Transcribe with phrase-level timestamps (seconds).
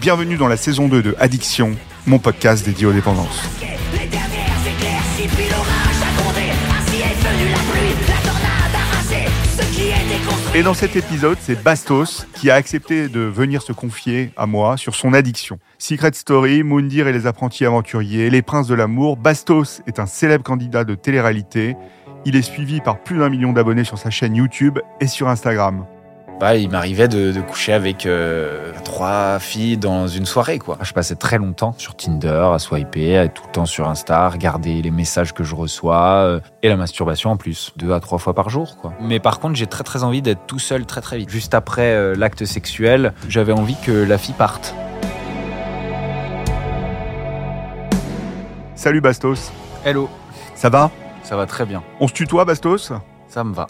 [0.00, 1.72] Bienvenue dans la saison 2 de Addiction,
[2.06, 3.42] mon podcast dédié aux dépendances.
[10.54, 14.76] Et dans cet épisode, c'est Bastos qui a accepté de venir se confier à moi
[14.76, 15.58] sur son addiction.
[15.78, 20.44] Secret Story, Moundir et les apprentis aventuriers, Les princes de l'amour, Bastos est un célèbre
[20.44, 21.76] candidat de télé-réalité.
[22.24, 25.86] Il est suivi par plus d'un million d'abonnés sur sa chaîne YouTube et sur Instagram.
[26.40, 30.78] Bah, il m'arrivait de, de coucher avec euh, trois filles dans une soirée, quoi.
[30.82, 34.26] Je passais très longtemps sur Tinder, à swiper, à être tout le temps sur Insta,
[34.26, 37.98] à regarder les messages que je reçois, euh, et la masturbation en plus, deux à
[37.98, 38.92] trois fois par jour, quoi.
[39.00, 41.28] Mais par contre, j'ai très très envie d'être tout seul très très vite.
[41.28, 44.76] Juste après euh, l'acte sexuel, j'avais envie que la fille parte.
[48.76, 49.50] Salut Bastos,
[49.84, 50.08] Hello,
[50.54, 50.92] ça va?
[51.24, 52.92] Ça va très bien, On se tutoie Bastos?
[53.26, 53.66] Ça me va.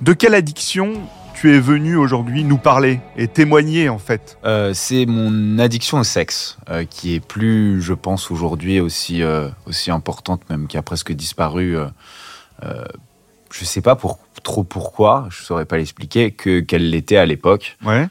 [0.00, 0.94] De quelle addiction
[1.40, 6.04] tu es venu aujourd'hui nous parler et témoigner en fait Euh, c'est mon addiction au
[6.04, 10.82] sexe euh, qui est plus, je pense, aujourd'hui aussi, euh, aussi importante, même qui a
[10.82, 11.76] presque disparu.
[13.50, 17.76] Je sais pas pour, trop pourquoi, je saurais pas l'expliquer, que qu'elle l'était à l'époque.
[17.84, 18.06] Ouais.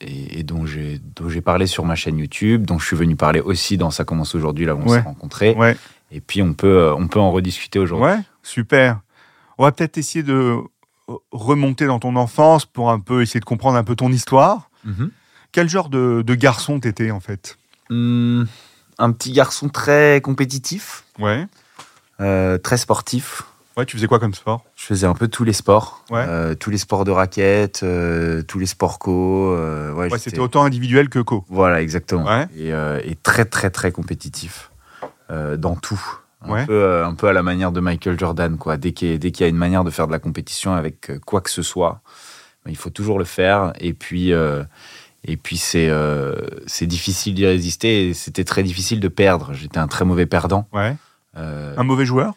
[0.00, 1.00] et, et dont j'ai
[1.44, 4.64] parlé sur ma chaîne YouTube, dont je suis venu parler aussi dans Ça commence aujourd'hui,
[4.66, 4.98] là où on Ouais.
[4.98, 5.54] s'est rencontrés.
[5.56, 5.76] Ouais.
[6.10, 8.06] Et puis on peut, on peut en rediscuter aujourd'hui.
[8.06, 9.00] Ouais, super.
[9.58, 10.56] On va peut-être essayer de
[11.32, 14.70] remonter dans ton enfance pour un peu essayer de comprendre un peu ton histoire.
[14.84, 15.10] Mhm.
[15.52, 17.58] Quel genre de, de garçon t'étais en fait?
[17.90, 18.46] Hum,
[18.98, 21.46] un petit garçon très compétitif, Ouais.
[22.20, 23.42] euh, très sportif.
[23.76, 24.64] Ouais, tu faisais quoi comme sport?
[24.76, 26.24] Je faisais un peu tous les sports, Ouais.
[26.28, 29.52] Euh, tous les sports de raquettes, euh, tous les sports co.
[29.52, 31.44] euh, ouais, c'était autant individuel que co.
[31.48, 32.24] Voilà, exactement.
[32.24, 32.46] Ouais.
[32.56, 34.70] Et, et très très très compétitif
[35.28, 36.00] dans tout.
[36.44, 36.66] Un, Ouais.
[36.66, 38.76] peu, euh, un peu à la manière de Michael Jordan, quoi.
[38.76, 41.40] Dès qu'il y, a- y une manière de faire de la compétition avec euh, quoi
[41.40, 42.00] que ce soit,
[42.64, 43.72] ben, il faut toujours le faire.
[43.80, 44.62] Et puis, euh,
[45.24, 46.34] et puis c'est euh,
[46.66, 48.12] c'est difficile d'y résister.
[48.14, 49.52] C'était très difficile de perdre.
[49.54, 50.68] J'étais un très mauvais perdant.
[50.72, 50.96] Ouais.
[51.36, 52.34] Euh, Un mauvais joueur?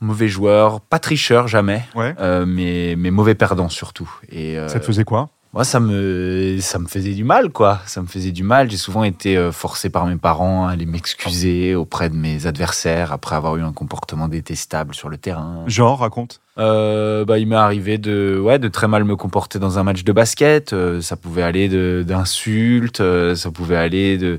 [0.00, 2.14] mauvais joueur, pas tricheur jamais, Ouais.
[2.46, 4.10] mais, mais mauvais perdant surtout.
[4.30, 5.30] Et, Ça te faisait quoi?
[5.56, 7.80] Moi, ça me, ça me faisait du mal, quoi.
[7.86, 8.70] Ça me faisait du mal.
[8.70, 13.10] J'ai souvent été euh, forcé par mes parents à aller m'excuser auprès de mes adversaires
[13.10, 15.64] après avoir eu un comportement détestable sur le terrain.
[15.66, 16.42] Genre, raconte.
[16.58, 20.04] Euh, bah, il m'est arrivé de, ouais, de très mal me comporter dans un match
[20.04, 20.74] de basket.
[20.74, 24.38] Euh, ça pouvait aller de- d'insultes, euh, ça pouvait aller de,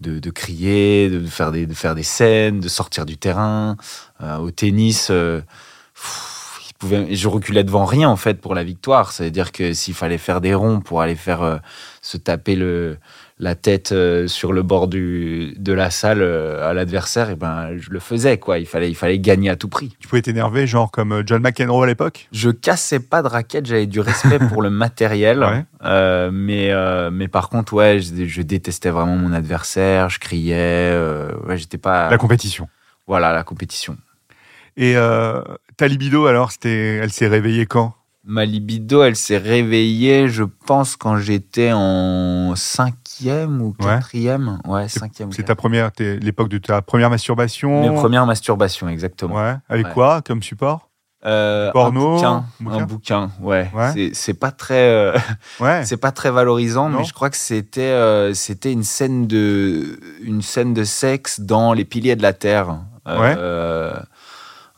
[0.00, 3.76] de, de crier, de faire, des, de faire des scènes, de sortir du terrain.
[4.20, 6.35] Au tennis, pff,
[6.82, 9.12] je reculais devant rien en fait pour la victoire.
[9.12, 11.56] C'est-à-dire que s'il fallait faire des ronds pour aller faire euh,
[12.02, 12.98] se taper le,
[13.38, 17.76] la tête euh, sur le bord du, de la salle euh, à l'adversaire, et ben
[17.78, 18.58] je le faisais quoi.
[18.58, 19.96] Il fallait, il fallait gagner à tout prix.
[20.00, 22.28] Tu pouvais t'énerver, genre comme John McEnroe à l'époque?
[22.32, 25.44] Je cassais pas de raquette, j'avais du respect pour le matériel.
[25.82, 26.30] Ouais.
[26.32, 26.72] Mais,
[27.12, 30.90] mais par contre, ouais, je, je détestais vraiment mon adversaire, je criais.
[31.46, 32.10] ouais, j'étais pas.
[32.10, 32.68] La compétition.
[33.06, 33.96] Voilà, la compétition.
[34.76, 35.40] Et euh,
[35.76, 37.94] ta libido, alors, c'était, elle s'est réveillée quand?
[38.28, 43.86] Ma libido, elle s'est réveillée, je pense, quand j'étais en cinquième ou Ouais.
[43.86, 44.58] quatrième.
[44.66, 45.30] Ouais, cinquième.
[45.30, 47.82] C'est ta première, l'époque de ta première masturbation?
[47.88, 49.36] Mes premières masturbations, exactement.
[49.36, 49.54] Ouais.
[49.68, 49.92] Avec Ouais.
[49.92, 50.22] quoi?
[50.22, 50.88] Comme support?
[51.24, 53.70] Euh, Porno, un bouquin, bouquin un bouquin, ouais.
[53.74, 54.10] Ouais.
[54.12, 55.16] C'est- pas très, euh,
[55.60, 55.82] Ouais.
[55.84, 56.98] c'est pas très valorisant, Non.
[56.98, 61.72] mais je crois que c'était, euh, c'était une scène de, une scène de sexe dans
[61.72, 62.76] Les Piliers de la Terre.
[63.08, 63.94] Euh,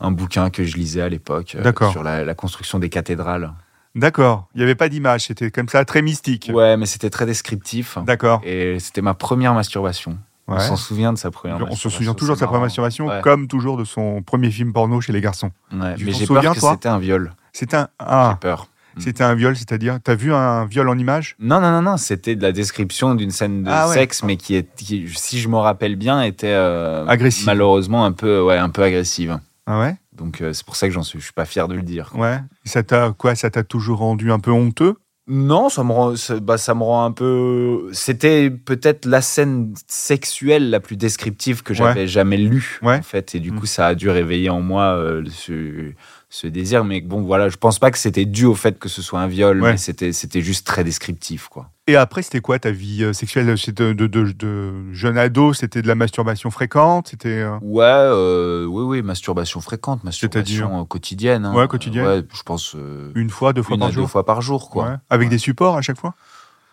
[0.01, 3.53] un bouquin que je lisais à l'époque euh, sur la, la construction des cathédrales.
[3.95, 4.47] D'accord.
[4.55, 6.51] Il n'y avait pas d'image, c'était comme ça, très mystique.
[6.53, 7.99] Ouais, mais c'était très descriptif.
[8.07, 8.41] D'accord.
[8.45, 10.17] Et c'était ma première masturbation.
[10.47, 13.07] On s'en souvient de sa première On se masturbation, souvient toujours de sa première masturbation,
[13.09, 13.21] Ouais.
[13.23, 15.51] comme toujours de son premier film porno chez les garçons.
[15.73, 17.33] Ouais, mais j'ai peur que c'était un viol.
[17.53, 17.83] C'est un.
[17.83, 18.69] J'ai Ah, peur.
[18.97, 21.37] C'était un viol, c'est-à-dire, t'as vu un viol en image?
[21.39, 23.95] Non, non, non, non, c'était de la description d'une scène de Ah ouais.
[23.95, 27.47] sexe, mais qui, est, qui, si je me rappelle bien, était euh, Agressive.
[27.47, 29.39] malheureusement un peu, ouais, un peu agressive.
[29.71, 31.75] Ah ouais Donc euh, c'est pour ça que j'en suis, je suis pas fier de
[31.75, 32.11] le dire.
[32.15, 32.39] Ouais.
[32.65, 34.95] Et Ça t'a quoi Ça t'a toujours rendu un peu honteux?
[35.31, 37.91] Non, ça me rend, ça, bah, ça me rend un peu.
[37.93, 42.97] C'était peut-être la scène sexuelle la plus descriptive que j'avais jamais lue, Ouais.
[42.97, 43.61] en fait, et du Mm.
[43.61, 45.93] coup, ça a dû réveiller en moi euh, ce,
[46.31, 46.85] ce désir.
[46.85, 49.27] Mais bon, voilà, je pense pas que c'était dû au fait que ce soit un
[49.27, 49.73] viol, Ouais.
[49.73, 51.71] mais c'était, c'était juste très descriptif, quoi.
[51.87, 53.57] Et après, c'était quoi ta vie euh, sexuelle?
[53.57, 57.09] C'était de, de, de jeune ado C'était de la masturbation fréquente?
[57.09, 61.47] C'était euh, Ouais, euh, oui, oui, masturbation fréquente, masturbation euh, quotidienne.
[61.47, 61.55] hein.
[61.55, 62.07] Ouais, quotidienne.
[62.07, 64.11] Ouais, je pense euh, une fois, deux fois une par à deux jour?
[64.11, 64.85] fois par jour, quoi.
[64.85, 64.97] Ouais.
[65.09, 66.15] Avec des supports à chaque fois?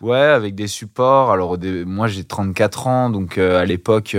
[0.02, 1.30] Ouais, avec des supports.
[1.32, 1.56] Alors,
[1.86, 4.14] moi, j'ai 34 ans, donc euh, à l'époque,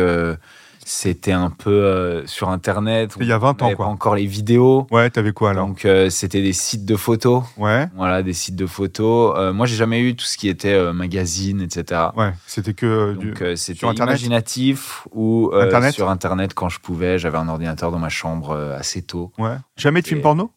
[0.90, 3.14] c'était un peu euh, sur Internet.
[3.20, 3.86] Il y a 20 On ans, quoi.
[3.86, 4.88] pas encore les vidéos.
[4.90, 7.44] Ouais, t'avais quoi alors Donc, euh, c'était des sites de photos.
[7.58, 7.88] Ouais.
[7.96, 9.34] Voilà, des sites de photos.
[9.38, 12.02] Euh, moi, j'ai jamais eu tout ce qui était euh, magazine, etc.
[12.16, 16.10] Ouais, c'était que euh, du- Donc, euh, c'était sur Internet imaginatif ou euh, Internet sur
[16.10, 17.20] Internet quand je pouvais.
[17.20, 19.34] J'avais un ordinateur dans ma chambre euh, assez tôt.
[19.38, 19.56] Ouais.
[19.76, 20.52] Jamais de film Et- porno?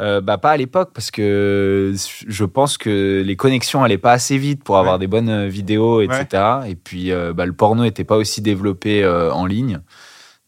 [0.00, 1.94] Euh, bah, pas à l'époque, parce que
[2.26, 4.98] je pense que les connexions allaient pas assez vite pour avoir Ouais.
[5.00, 6.42] des bonnes euh, vidéos, etc.
[6.66, 9.78] Et puis, euh, bah, le porno était pas aussi développé euh, en ligne.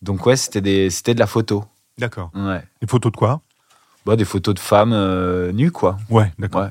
[0.02, 1.64] Donc, ouais, c'était des- c'était de la photo.
[1.96, 2.30] D'accord.
[2.34, 2.62] Ouais.
[2.80, 3.40] Des photos de quoi?
[4.04, 4.94] Bah, des photos de femmes
[5.52, 5.96] nues, quoi.
[6.10, 6.68] Ouais, d'accord.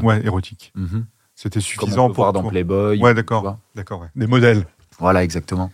[0.00, 0.72] Su- Ouais, érotique.
[0.74, 1.06] Mhm.
[1.34, 2.42] C'était Comme suffisant on peut pour voir dans.
[2.48, 3.00] Playboy.
[3.00, 3.58] Ouais, d'accord.
[3.74, 4.04] D'accord.
[4.16, 4.66] Des modèles.
[4.98, 5.70] Voilà, exactement.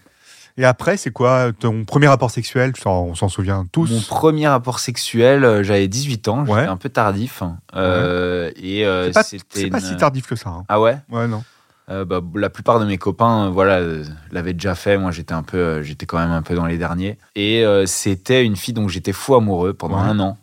[0.58, 2.72] Et après, c'est quoi ton premier rapport sexuel?
[2.84, 3.90] On s'en souvient tous.
[3.90, 6.66] Mon premier rapport sexuel, euh, j'avais 18 ans, j'étais Ouais.
[6.66, 7.42] un peu tardif.
[7.42, 7.58] hein.
[7.74, 10.50] Euh, Et euh, C'est pas, c'était pas une- si tardif que ça.
[10.50, 10.64] hein.
[10.68, 10.96] Ah ouais?
[11.10, 11.42] Ouais, non.
[11.90, 13.80] Euh, bah, la plupart de mes copains, voilà,
[14.30, 14.96] l'avaient déjà fait.
[14.98, 17.18] Moi, j'étais un peu, j'étais quand même un peu dans les derniers.
[17.34, 20.08] Et c'était une fille dont j'étais fou amoureux pendant Ouais.
[20.08, 20.36] un an,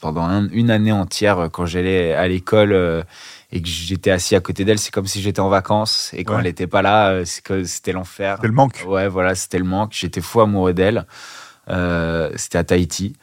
[0.00, 1.48] pendant un- une année entière.
[1.52, 3.04] Quand j'allais à l'école
[3.52, 6.10] et que j'étais assis à côté d'elle, c'est comme si j'étais en vacances.
[6.14, 6.38] Et quand Ouais.
[6.40, 8.36] elle n'était pas là, euh, c'est que c'était l'enfer.
[8.36, 8.82] C'était le manque.
[8.86, 9.92] Ouais, voilà, c'était le manque.
[9.92, 11.06] J'étais fou amoureux d'elle.
[11.68, 13.14] Euh, c'était à Tahiti.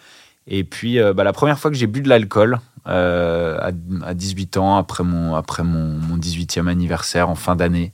[0.47, 3.71] Et puis, euh, bah, la première fois que j'ai bu de l'alcool, euh, à,
[4.07, 7.91] à 18 ans, après mon, après mon, mon 18e anniversaire, en fin d'année,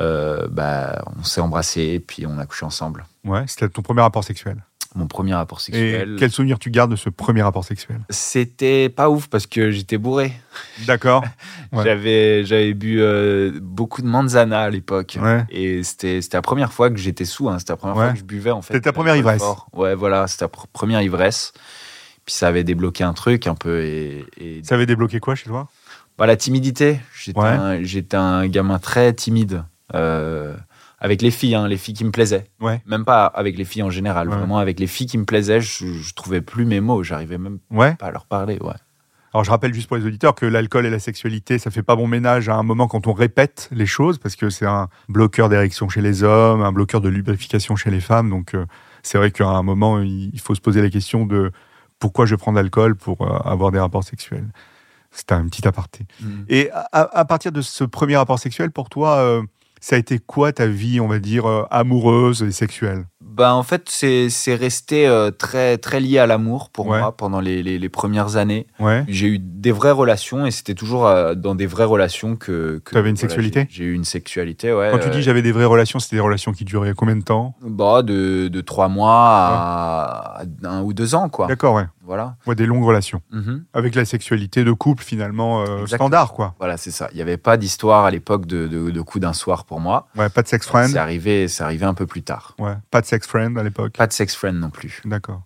[0.00, 3.06] bah, on s'est embrassés et puis on a couché ensemble.
[3.24, 4.62] Ouais, c'était ton premier rapport sexuel.
[4.96, 6.16] Mon premier rapport Et sexuel.
[6.18, 8.00] quel souvenir tu gardes de ce premier rapport sexuel?
[8.10, 10.32] C'était pas ouf parce que j'étais bourré.
[10.86, 11.22] D'accord.
[11.72, 11.82] Ouais.
[11.84, 15.18] J'avais, j'avais bu euh, beaucoup de manzana à l'époque.
[15.20, 15.44] Ouais.
[15.50, 17.48] Et c'était, la première fois que j'étais sous.
[17.50, 17.58] hein.
[17.58, 18.04] C'était la première Ouais.
[18.04, 18.74] fois que je buvais en fait.
[18.74, 19.42] C'était ta première ivresse.
[19.42, 19.68] fort.
[19.74, 21.52] Ouais, voilà, c'était la pr- première ivresse.
[22.24, 25.46] Puis ça avait débloqué un truc un peu et, et- Ça avait débloqué quoi chez
[25.50, 25.68] toi?
[26.18, 27.00] Bah, la timidité.
[27.20, 27.38] J'étais,
[28.16, 29.64] un, un gamin très timide
[29.94, 30.54] euh,
[30.98, 32.46] avec les filles, hein, les filles qui me plaisaient.
[32.60, 32.82] Ouais.
[32.86, 34.36] Même pas avec les filles en général, Ouais.
[34.36, 37.02] vraiment avec les filles qui me plaisaient, je, je trouvais plus mes mots.
[37.02, 37.94] J'arrivais même Ouais.
[37.96, 38.58] pas à leur parler.
[38.60, 38.72] Ouais.
[39.34, 41.94] Alors je rappelle juste pour les auditeurs que l'alcool et la sexualité, ça fait pas
[41.96, 45.50] bon ménage à un moment quand on répète les choses, parce que c'est un bloqueur
[45.50, 48.30] d'érection chez les hommes, un bloqueur de lubrification chez les femmes.
[48.30, 48.64] Donc euh,
[49.02, 51.52] c'est vrai qu'à un moment, il faut se poser la question de
[51.98, 54.46] pourquoi je prends de l'alcool pour euh, avoir des rapports sexuels.
[55.10, 56.06] C'était un petit aparté.
[56.48, 56.86] Et à,
[57.18, 59.42] à partir de ce premier rapport sexuel, pour toi, euh,
[59.86, 63.06] ça a été quoi ta vie, on va dire, euh, amoureuse et sexuelle?
[63.28, 67.00] Bah, en fait, c'est, resté euh, très, très lié à l'amour pour Ouais.
[67.00, 68.66] moi pendant les, les, les premières années.
[68.78, 69.04] Ouais.
[69.08, 72.80] J'ai eu des vraies relations et c'était toujours euh, dans des vraies relations que.
[72.84, 74.90] que T'avais une voilà, sexualité j'ai, eu une sexualité, ouais.
[74.92, 77.24] Quand tu euh, dis j'avais des vraies relations, c'était des relations qui duraient combien de
[77.24, 77.54] temps?
[77.62, 81.46] Bah, de, de trois mois à, à un ou deux ans, quoi.
[81.46, 81.86] D'accord, ouais.
[82.06, 82.36] Voilà.
[82.46, 83.20] Ouais, des longues relations.
[83.32, 83.64] Mhm.
[83.74, 86.54] Avec la sexualité de couple, finalement, euh, standard, quoi.
[86.58, 87.08] Voilà, c'est ça.
[87.12, 90.06] Il n'y avait pas d'histoire à l'époque de, de, de coup d'un soir pour moi.
[90.16, 90.88] Ouais, pas de sex friend.
[90.90, 92.54] C'est arrivé, arrivé un peu plus tard.
[92.60, 93.94] Ouais, pas de sex friend à l'époque?
[93.96, 95.00] Pas de sex friend non plus.
[95.04, 95.42] D'accord.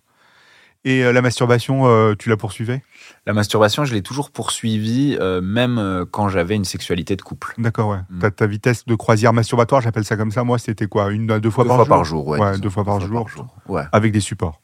[0.83, 2.81] Et euh, la masturbation, euh, tu la poursuivais?
[3.27, 7.53] La masturbation, je l'ai toujours poursuivie, euh, même quand j'avais une sexualité de couple.
[7.59, 7.99] D'accord, ouais.
[8.09, 8.19] Mm.
[8.19, 10.43] Ta, ta vitesse de croisière masturbatoire, j'appelle ça comme ça.
[10.43, 11.11] Moi, c'était quoi?
[11.11, 12.57] Une à deux fois, deux par, fois jour par jour, ouais.
[12.57, 13.27] Deux fois par jour.
[13.67, 13.83] Ouais.
[13.91, 14.59] Avec des supports.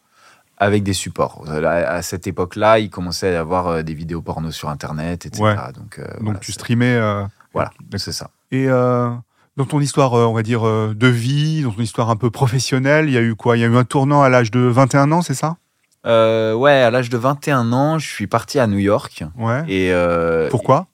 [0.58, 1.46] Avec des supports.
[1.48, 5.44] À cette époque-là, il commençait à y avoir des vidéos porno sur Internet, etc.
[5.44, 5.56] Ouais.
[5.76, 6.96] Donc, euh, Donc voilà, tu streamais.
[6.96, 7.24] euh,
[7.54, 8.32] Voilà, c'est ça.
[8.52, 9.12] Et euh,
[9.58, 12.30] dans ton histoire, euh, on va dire, euh, de vie, dans ton histoire un peu
[12.30, 13.58] professionnelle, il y a eu quoi?
[13.58, 15.58] Il y a eu un tournant à l'âge de 21 ans, c'est ça?
[16.06, 19.24] Euh, ouais, à l'âge de 21 ans, je suis parti à New York.
[19.38, 19.64] Ouais.
[19.68, 20.88] Et, euh, Pourquoi?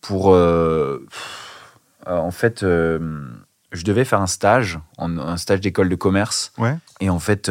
[0.00, 1.06] Pour euh,
[2.06, 6.74] en fait je devais faire un stage un stage d'école de commerce Ouais.
[7.00, 7.48] et en fait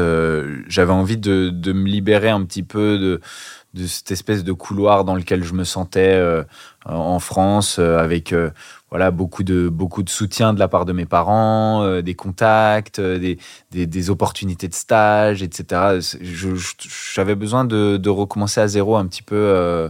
[0.68, 3.22] j'avais envie de, de me libérer un petit peu de
[3.74, 6.44] de cette espèce de couloir dans lequel je me sentais euh,
[6.86, 8.50] en France, euh, avec euh,
[8.90, 13.38] voilà beaucoup de beaucoup de soutien de la part de mes parents, des contacts, des,
[13.72, 16.00] des, des opportunités de stage, etc.
[17.16, 19.90] J'avais besoin de, de recommencer à zéro un petit peu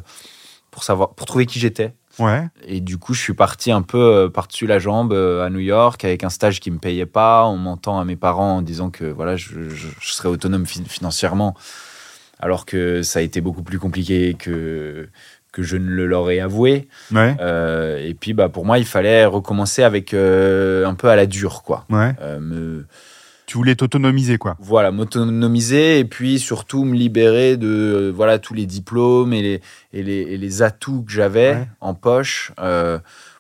[0.70, 1.94] pour savoir, pour trouver qui j'étais.
[2.20, 2.48] Ouais.
[2.68, 6.24] Et du coup, je suis parti un peu par-dessus la jambe à New York avec
[6.24, 9.38] un stage qui me payait pas, en mentant à mes parents en disant que voilà,
[9.38, 11.56] je, je- je serais autonome fin- financièrement,
[12.42, 15.10] alors que ça a été beaucoup plus compliqué que
[15.52, 16.88] que je ne le leur ai avoué.
[17.12, 17.36] Ouais.
[17.42, 21.26] Euh, et puis, bah, pour moi, il fallait recommencer avec euh, un peu à la
[21.26, 21.86] dure, quoi.
[21.90, 22.16] Ouais.
[22.22, 22.86] Euh, me,
[23.48, 24.56] Tu voulais t'autonomiser, quoi.
[24.62, 30.04] voilà, m'autonomiser et puis surtout me libérer de voilà tous les diplômes et les, et
[30.04, 31.68] les, et les atouts que j'avais Ouais.
[31.82, 32.54] en poche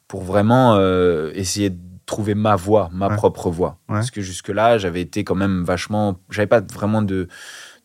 [0.09, 0.77] pour vraiment
[1.33, 3.77] essayer de trouver ma voie, ma propre voie.
[3.87, 6.19] Parce que jusque-là, j'avais été quand même vachement.
[6.29, 7.29] J'avais pas vraiment de,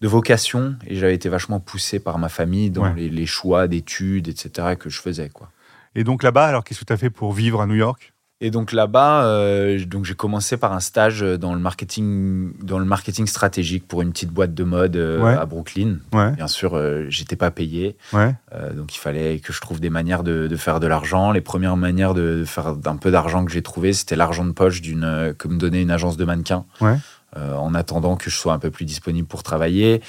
[0.00, 2.94] de vocation et j'avais été vachement poussé par ma famille dans Ouais.
[2.96, 4.76] les, les choix d'études, etc.
[4.78, 5.48] que je faisais, quoi.
[5.94, 8.12] Et donc là-bas, alors qu'est-ce que tu as fait pour vivre à New York?
[8.42, 12.84] Et donc là-bas, euh, donc j'ai commencé par un stage dans le marketing, dans le
[12.84, 15.32] marketing stratégique pour une petite boîte de mode euh, Ouais.
[15.32, 16.00] à Brooklyn.
[16.12, 16.32] Ouais.
[16.32, 18.34] Bien sûr, euh, j'étais pas payé, Ouais.
[18.52, 21.32] euh, donc il fallait que je trouve des manières de, de faire de l'argent.
[21.32, 24.52] Les premières manières de, de faire un peu d'argent que j'ai trouvé, c'était l'argent de
[24.52, 26.66] poche d'une que me donnait une agence de mannequins.
[27.36, 30.00] Euh, en attendant que je sois un peu plus disponible pour travailler.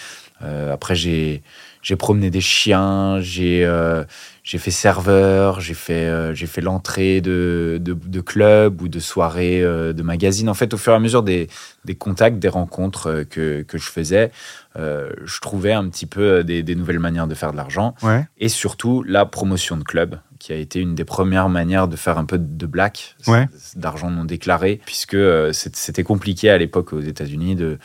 [0.43, 1.41] Euh, après, j'ai
[1.81, 4.03] j'ai promené des chiens, j'ai euh,
[4.43, 8.99] j'ai fait serveur, j'ai fait euh, j'ai fait l'entrée de, de de clubs ou de
[8.99, 10.47] soirées euh, de magazines.
[10.49, 11.47] En fait, au fur et à mesure des
[11.85, 14.31] des contacts, des rencontres que que je faisais,
[14.75, 18.27] je trouvais un petit peu des, des nouvelles manières de faire de l'argent Ouais.
[18.37, 22.17] et surtout la promotion de club qui a été une des premières manières de faire
[22.17, 23.47] un peu de black, Ouais.
[23.75, 27.77] d'argent non déclaré, puisque euh, c'était compliqué à l'époque aux États-Unis de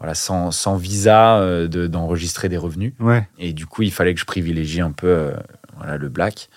[0.00, 3.28] voilà sans, sans visa euh, de- d'enregistrer des revenus Ouais.
[3.38, 5.32] et du coup il fallait que je privilégie un peu euh,
[5.76, 6.48] voilà le black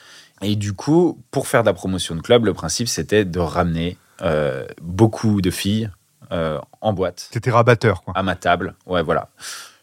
[0.44, 3.98] et du coup pour faire de la promotion de club le principe c'était de ramener
[4.22, 5.90] euh, beaucoup de filles
[6.32, 8.14] euh, en boîte T'étais rabatteur, quoi.
[8.16, 9.30] à ma table ouais voilà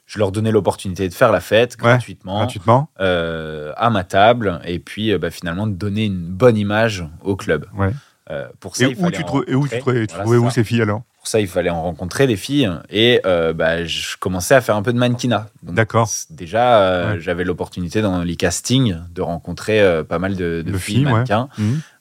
[0.08, 4.78] je leur donnais l'opportunité de faire la fête Ouais, gratuitement euh, à ma table et
[4.78, 7.66] puis euh, bah, finalement de donner une bonne image au club.
[7.76, 7.90] Ouais.
[8.30, 10.50] Euh, pour ça, Et il où tu, et où tu trouvais, Voilà, où ça.
[10.54, 11.02] ces filles alors?
[11.18, 14.82] Pour ça, il fallait en rencontrer des filles et bah, je commençais à faire un
[14.82, 15.48] peu de mannequinat.
[15.62, 16.08] D'accord.
[16.30, 17.20] Déjà, Ouais.
[17.20, 21.48] j'avais l'opportunité dans les castings de rencontrer pas mal de, de De filles mannequins.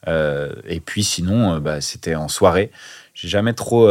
[0.07, 2.71] Euh, et puis sinon, bah, c'était en soirée.
[3.13, 3.89] J'ai jamais trop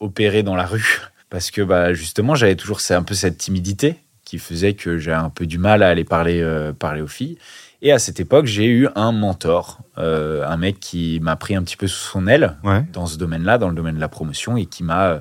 [0.00, 4.38] opéré dans la rue parce que bah, justement, j'avais toujours un peu cette timidité qui
[4.38, 7.38] faisait que j'avais un peu du mal à aller parler, euh, parler aux filles.
[7.80, 11.62] Et à cette époque, j'ai eu un mentor, euh, un mec qui m'a pris un
[11.62, 12.84] petit peu sous son aile Ouais.
[12.92, 15.20] dans ce domaine-là, dans le domaine de la promotion, et qui m'a euh,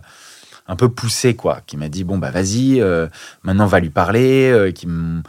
[0.67, 1.61] un peu poussé, quoi.
[1.67, 3.07] Qui m'a dit bon bah vas-y, euh,
[3.43, 5.21] maintenant va lui parler, qui me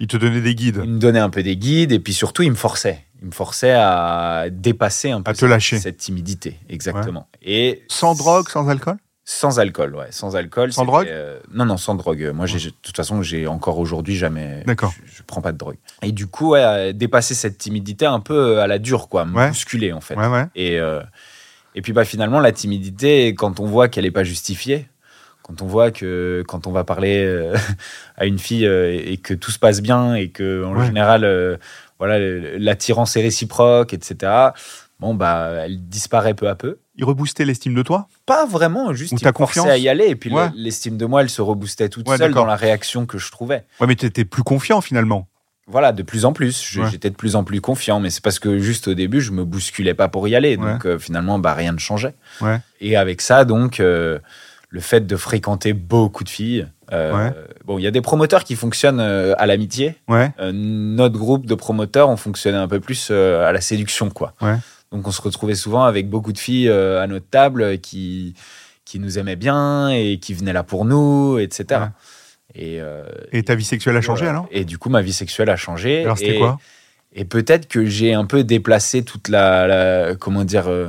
[0.00, 0.80] Ils te donnaient des guides.
[0.84, 3.04] il me donnait un peu des guides et puis surtout il me forçait.
[3.22, 5.78] Il me forçait à dépasser un peu À te cette, lâcher.
[5.78, 7.28] cette timidité, exactement.
[7.42, 8.96] Et Sans drogue, sans alcool?
[9.32, 10.72] Sans alcool, ouais, sans alcool.
[10.72, 12.32] Sans drogue euh, Non, non, sans drogue.
[12.34, 14.64] Moi, de toute façon, j'ai encore aujourd'hui jamais.
[14.66, 14.92] D'accord.
[15.06, 15.76] Je, je prends pas de drogue.
[16.02, 19.48] Et du coup, ouais, euh, dépasser cette timidité un peu à la dure, quoi, Ouais.
[19.50, 20.16] bousculer en fait.
[20.16, 20.46] Ouais, ouais.
[20.56, 21.00] Et, euh,
[21.76, 24.88] et puis bah, finalement, la timidité, quand on voit qu'elle n'est pas justifiée,
[25.42, 27.54] quand on voit que quand on va parler euh,
[28.16, 30.86] à une fille euh, et que tout se passe bien et que en Ouais.
[30.86, 31.56] général, euh,
[32.00, 32.18] voilà,
[32.58, 34.50] l'attirance est réciproque, etc.
[35.00, 36.78] Bon bah, elle disparaît peu à peu.
[36.96, 38.06] Ils reboostaient l'estime de toi?
[38.26, 39.72] Pas vraiment, juste Ou il ta me forçait confiance?
[39.74, 40.50] à y aller et puis Ouais.
[40.54, 42.44] l'estime de moi, elle se reboostait toute Ouais, seule d'accord.
[42.44, 43.64] dans la réaction que je trouvais.
[43.80, 45.26] Ouais, mais t'étais plus confiant finalement.
[45.66, 46.90] Voilà, de plus en plus, Je- Ouais.
[46.90, 49.44] j'étais de plus en plus confiant, mais c'est parce que juste au début, je me
[49.44, 52.14] bousculais pas pour y aller, donc euh, finalement, bah, rien ne changeait.
[52.40, 52.58] Ouais.
[52.80, 54.18] Et avec ça, donc, euh,
[54.68, 56.66] le fait de fréquenter beaucoup de filles.
[56.92, 57.34] euh, Ouais.
[57.64, 59.94] Bon, il y a des promoteurs qui fonctionnent euh, à l'amitié.
[60.08, 60.32] Ouais.
[60.40, 64.34] Euh, notre groupe de promoteurs, on fonctionnait un peu plus euh, à la séduction, quoi.
[64.42, 64.56] Ouais.
[64.92, 68.34] Donc, on se retrouvait souvent avec beaucoup de filles euh, à notre table euh, qui
[68.84, 71.64] qui nous aimaient bien et qui venaient là pour nous, etc.
[71.80, 71.86] Ouais.
[72.56, 74.38] Et, euh, Et ta vie sexuelle a changé voilà.
[74.40, 74.48] alors?
[74.50, 76.02] Et du coup, ma vie sexuelle a changé.
[76.02, 76.58] Alors c'était quoi?
[77.12, 80.88] Et peut-être que j'ai un peu déplacé toute la, la- comment dire, euh,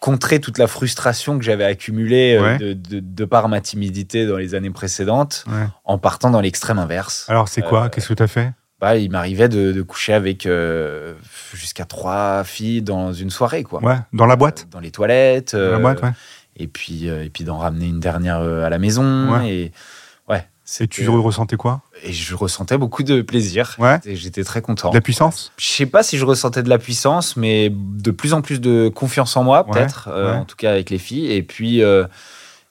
[0.00, 2.56] contré toute la frustration que j'avais accumulée Ouais.
[2.58, 5.66] de, de- de par ma timidité dans les années précédentes, Ouais.
[5.84, 7.26] en partant dans l'extrême inverse.
[7.28, 7.84] Alors c'est quoi?
[7.84, 8.52] Euh, Qu'est-ce que t'as fait?
[8.96, 11.14] Il m'arrivait de, de coucher avec euh,
[11.54, 13.82] jusqu'à trois filles dans une soirée, quoi.
[13.82, 14.68] Ouais, dans la boîte?
[14.70, 15.54] Dans les toilettes.
[15.54, 16.12] Dans la euh, boîte, ouais.
[16.56, 19.32] Et puis, euh, et puis d'en ramener une dernière à la maison.
[19.32, 19.48] Ouais.
[19.50, 19.72] Et
[20.28, 20.46] ouais.
[20.80, 21.82] Et tu ressentais quoi?
[22.02, 23.74] Et je ressentais beaucoup de plaisir.
[23.78, 23.98] Ouais.
[24.04, 24.90] Et j'étais très content.
[24.90, 25.52] De la puissance?
[25.58, 28.88] Je sais pas si je ressentais de la puissance, mais de plus en plus de
[28.88, 31.32] confiance en moi, Ouais, peut-être, euh, en tout cas avec les filles.
[31.32, 32.06] Et puis, euh,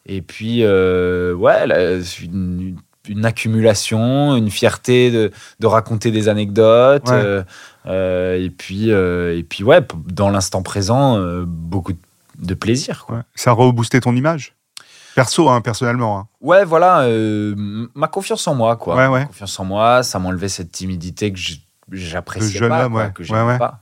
[0.05, 7.07] et puis, euh, ouais, là, une- une- accumulation, une fierté de, de raconter des anecdotes.
[7.09, 7.13] Ouais.
[7.15, 7.43] euh,
[7.85, 13.05] euh, et puis, euh, et puis ouais, dans l'instant présent, euh, beaucoup de- plaisir.
[13.05, 13.23] Quoi.
[13.35, 14.53] Ça a reboosté ton image?
[15.15, 16.17] Perso, hein, personnellement.
[16.19, 16.27] hein.
[16.41, 17.05] Ouais, voilà,
[17.93, 18.95] ma confiance en moi, quoi.
[18.95, 21.39] Ouais, Ma confiance en moi, ça m'enlevait cette timidité que
[21.91, 23.23] j'appréciais pas, homme, quoi, que
[23.59, 23.81] pas.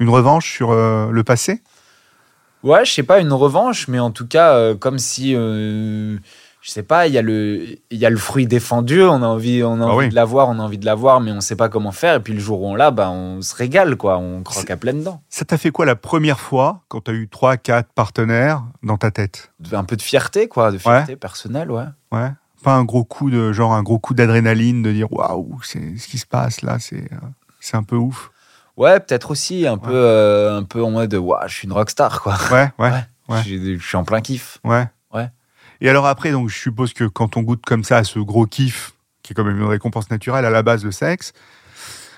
[0.00, 1.62] Une revanche sur le passé?
[2.64, 5.36] Ouais, je sais pas, une revanche, mais en tout cas, comme si,
[6.62, 9.26] je sais pas, il y, a le- il y a le fruit défendu, on a
[9.26, 10.08] envie, on a Ah envie oui.
[10.10, 12.16] de l'avoir, on a envie de l'avoir, mais on sait pas comment faire.
[12.16, 14.76] Et puis le jour où on l'a, bah, on se régale, quoi, on croque à
[14.76, 15.22] pleines dents.
[15.30, 18.98] Ça t'a fait quoi la première fois quand tu as eu 3, 4 partenaires dans
[18.98, 19.52] ta tête?
[19.72, 21.84] Un peu de fierté, quoi, de fierté personnelle, ouais.
[22.12, 22.30] Ouais.
[22.62, 26.06] Pas un gros coup de genre un gros coup d'adrénaline de dire waouh, c'est ce
[26.08, 27.16] qui se passe là, c'est euh,
[27.58, 28.30] c'est un peu ouf.
[28.76, 32.20] Ouais, peut-être aussi un peu, euh, un peu en mode, waouh, je suis une rockstar,
[32.20, 32.34] quoi.
[32.52, 32.90] Ouais, ouais,
[33.28, 33.36] Ouais.
[33.36, 33.42] Ouais.
[33.46, 34.58] Je, je suis en plein kiff.
[34.64, 34.86] ouais.
[35.14, 35.28] Ouais.
[35.80, 38.46] Et alors après, donc je suppose que quand on goûte comme ça à ce gros
[38.46, 41.32] kiff, qui est quand même une récompense naturelle à la base de sexe,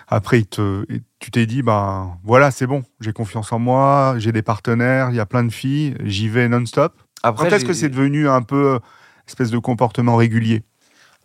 [0.08, 4.14] après il te, et tu t'es dit ben voilà c'est bon, j'ai confiance en moi,
[4.18, 6.94] j'ai des partenaires, il y a plein de filles, j'y vais non-stop.
[7.22, 8.78] Après, Quand est-ce que c'est devenu un peu euh,
[9.28, 10.64] espèce de comportement régulier?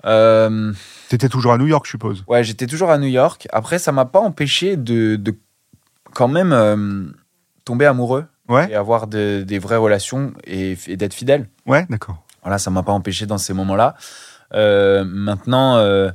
[0.06, 0.72] Euh,
[1.10, 2.24] T'étais toujours à New York, je suppose.
[2.28, 3.48] Ouais, j'étais toujours à New York.
[3.52, 5.36] Après, ça m'a pas empêché de, de
[6.14, 7.06] quand même euh,
[7.66, 11.50] tomber amoureux Ouais, et avoir de- des vraies relations et, et d'être fidèle.
[11.66, 12.24] ouais, d'accord.
[12.48, 13.96] Voilà, ça m'a pas empêché dans ces moments-là.
[14.54, 16.10] Euh, maintenant, euh,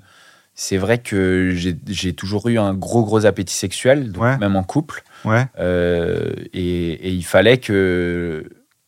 [0.54, 4.38] c'est vrai que j'ai toujours eu un gros, gros appétit sexuel, donc Ouais.
[4.38, 5.02] même en couple.
[5.26, 8.44] Ouais, Euh, et, et il fallait que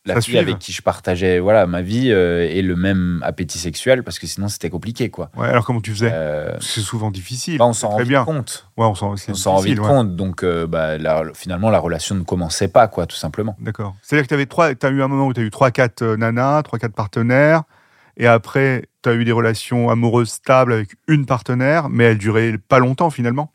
[0.06, 4.02] la fille avec qui je partageais voilà, ma vie euh, ait le même appétit sexuel,
[4.02, 5.08] parce que sinon c'était compliqué.
[5.10, 5.30] Quoi.
[5.36, 5.48] ouais.
[5.48, 6.10] Alors comment tu faisais?
[6.12, 7.58] Euh, C'est souvent difficile.
[7.58, 8.24] là, on s'en rend bien.
[8.24, 8.68] compte.
[8.76, 9.86] Ouais, on s'en rend vite difficile, ouais.
[9.88, 10.16] compte.
[10.16, 13.56] Donc, euh, bah, la- finalement, la relation ne commençait pas, quoi, tout simplement.
[13.60, 13.94] D'accord.
[14.02, 16.62] C'est-à-dire que tu avais trois, as eu un moment où tu as eu 3-4 nanas,
[16.62, 17.62] 3-4 partenaires,
[18.16, 22.58] et après, tu as eu des relations amoureuses stables avec une partenaire, mais elles duraient
[22.58, 23.50] pas longtemps finalement?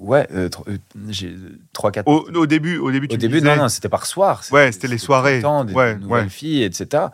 [0.00, 0.76] Ouais, euh, euh,
[1.08, 1.36] j'ai
[1.72, 4.42] 3-4 Au, au début, au début, tu Au début, disais- non, non, c'était par soir.
[4.50, 5.40] Ouais, c'était les soirées.
[5.40, 6.28] temps, des Ouais, nouvelles ouais.
[6.28, 7.04] filles, etc.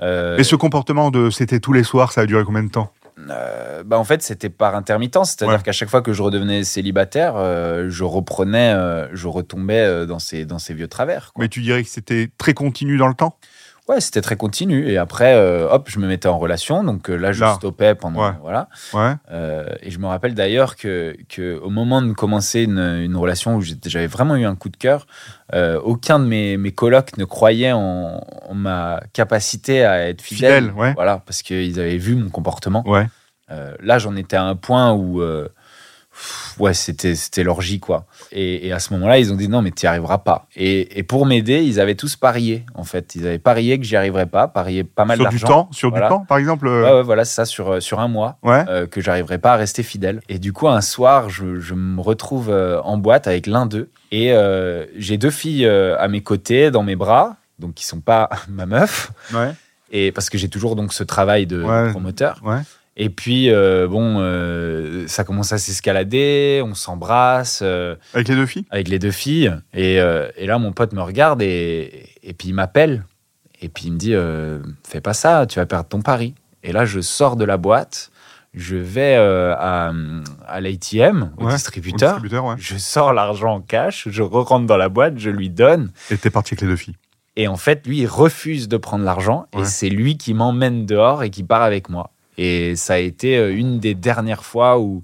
[0.00, 2.92] Euh, Et ce comportement de c'était tous les soirs, ça a duré combien de temps?
[3.30, 5.30] Euh, bah, en fait, c'était par intermittence.
[5.30, 5.62] C'est-à-dire Ouais.
[5.62, 10.18] qu'à chaque fois que je redevenais célibataire, euh, je reprenais, euh, je retombais euh, dans
[10.18, 11.32] ces, dans ces vieux travers.
[11.32, 11.44] quoi.
[11.44, 13.36] Mais tu dirais que c'était très continu dans le temps?
[13.88, 14.88] Ouais, c'était très continu.
[14.88, 16.84] Et après, euh, hop, je me mettais en relation.
[16.84, 17.54] Donc euh, là, je Là.
[17.54, 18.22] stoppais pendant.
[18.24, 18.34] Ouais.
[18.40, 18.68] Voilà.
[18.94, 19.14] Ouais.
[19.32, 23.56] Euh, et je me rappelle d'ailleurs que, que au moment de commencer une, une relation
[23.56, 25.06] où j'avais vraiment eu un coup de cœur,
[25.84, 30.64] aucun de mes, mes colocs ne croyait en, en ma capacité à être fidèle.
[30.66, 30.92] Fidèle, ouais.
[30.94, 32.82] Voilà, parce qu'ils avaient vu mon comportement.
[32.88, 33.06] Ouais.
[33.80, 35.20] Là, j'en étais à un point où,
[36.58, 38.04] ouais, c'était c'était l'orgie quoi.
[38.32, 40.46] Et, et à ce moment-là, ils ont dit non, mais tu n'y arriveras pas.
[40.56, 42.64] Et, et pour m'aider, ils avaient tous parié.
[42.74, 45.46] En fait, ils avaient parié que j'y arriverais pas, parié pas mal Sur du d'argent.
[45.64, 46.06] temps, sur Voilà.
[46.06, 46.66] du temps, par exemple.
[46.68, 48.64] euh, Ouais, ouais, voilà, c'est ça sur euh, sur un mois ouais.
[48.68, 50.20] euh, que j'arriverais pas à rester fidèle.
[50.28, 52.50] Et du coup, un soir, je, je me retrouve
[52.84, 53.90] en boîte avec l'un d'eux.
[54.10, 58.28] Et euh, j'ai deux filles à mes côtés, dans mes bras, donc qui sont pas
[58.48, 59.10] ma meuf.
[59.34, 59.52] ouais.
[59.94, 62.40] Et parce que j'ai toujours donc ce travail de, promoteur.
[62.42, 62.60] Ouais.
[62.96, 68.44] Et puis, euh, bon, euh, ça commence à s'escalader, on s'embrasse euh, Avec les deux
[68.46, 68.66] filles?
[68.70, 69.50] avec les deux filles.
[69.72, 73.04] Et, euh, et là, mon pote me regarde et, et puis il m'appelle.
[73.62, 76.34] Et puis il me dit euh, Fais pas ça, tu vas perdre ton pari.
[76.64, 78.10] Et là, je sors de la boîte,
[78.54, 79.92] je vais euh, à,
[80.46, 82.10] à l'ATM, au Ouais, Au distributeur.
[82.14, 82.54] distributeur, ouais.
[82.58, 85.90] Je sors l'argent en cash, je rentre dans la boîte, je lui donne.
[86.10, 86.96] Et t'es parti avec les deux filles?
[87.36, 89.46] Et en fait, lui, il refuse de prendre l'argent.
[89.54, 89.62] Ouais.
[89.62, 92.10] Et c'est lui qui m'emmène dehors et qui part avec moi.
[92.38, 95.02] Et ça a été euh, une des dernières fois où.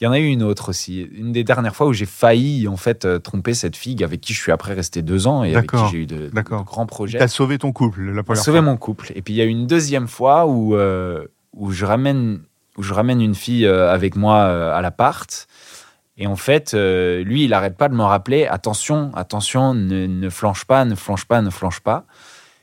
[0.00, 1.02] Il y en a eu une autre aussi.
[1.02, 4.34] Une des dernières fois où j'ai failli, en fait, euh, tromper cette fille avec qui
[4.34, 7.18] je suis après resté deux ans et avec qui j'ai eu de, grands projets.
[7.18, 8.70] T'as sauvé ton couple la première sauver fois.
[8.70, 9.12] mon couple.
[9.14, 12.40] Et puis il y a eu une deuxième fois où, euh, où, je, ramène,
[12.76, 14.42] où je ramène une fille avec moi
[14.74, 15.46] à l'appart.
[16.16, 20.30] Et en fait, euh, lui, il n'arrête pas de me rappeler attention, attention, ne, ne
[20.30, 22.04] flanche pas, ne flanche pas, ne flanche pas.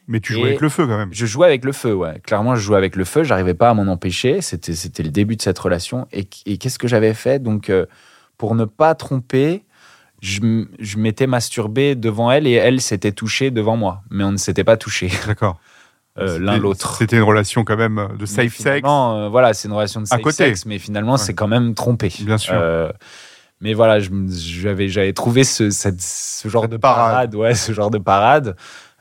[0.08, 1.10] Mais tu jouais Et- avec le feu quand même.
[1.12, 2.20] Je jouais avec le feu, ouais.
[2.26, 3.24] Clairement, je jouais avec le feu.
[3.24, 4.42] J'arrivais pas à m'en empêcher.
[4.42, 6.08] C'était, c'était le début de cette relation.
[6.12, 7.40] Et, et qu'est-ce que j'avais fait?
[7.42, 7.86] Donc, euh,
[8.38, 9.64] pour ne pas tromper,
[10.22, 10.42] je,
[10.98, 14.02] m'étais masturbé devant elle et elle s'était touchée devant moi.
[14.10, 15.60] Mais on ne s'était pas touché D'accord.
[16.18, 16.96] euh, l'un l'autre.
[16.98, 18.56] C'était une relation quand même de safe sex?
[18.58, 20.36] finalement, euh, voilà, c'est une relation de safe côté.
[20.46, 22.12] sex, mais finalement, c'est quand même trompé.
[22.22, 22.54] Bien sûr.
[22.56, 22.92] Euh,
[23.62, 27.12] mais voilà, j'avais, j'avais trouvé ce, cette- ce genre Cette de parade.
[27.12, 27.36] parade.
[27.36, 28.56] ouais, ce genre de parade.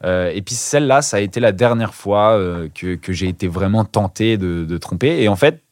[0.05, 3.85] Euh, et puis celle-là, ça a été la dernière fois euh, que, j'ai été vraiment
[3.85, 5.23] tenté de, tromper.
[5.23, 5.63] Et en fait,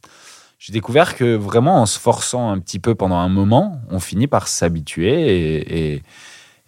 [0.59, 4.27] j'ai découvert que vraiment en se forçant un petit peu pendant un moment, on finit
[4.27, 6.03] par s'habituer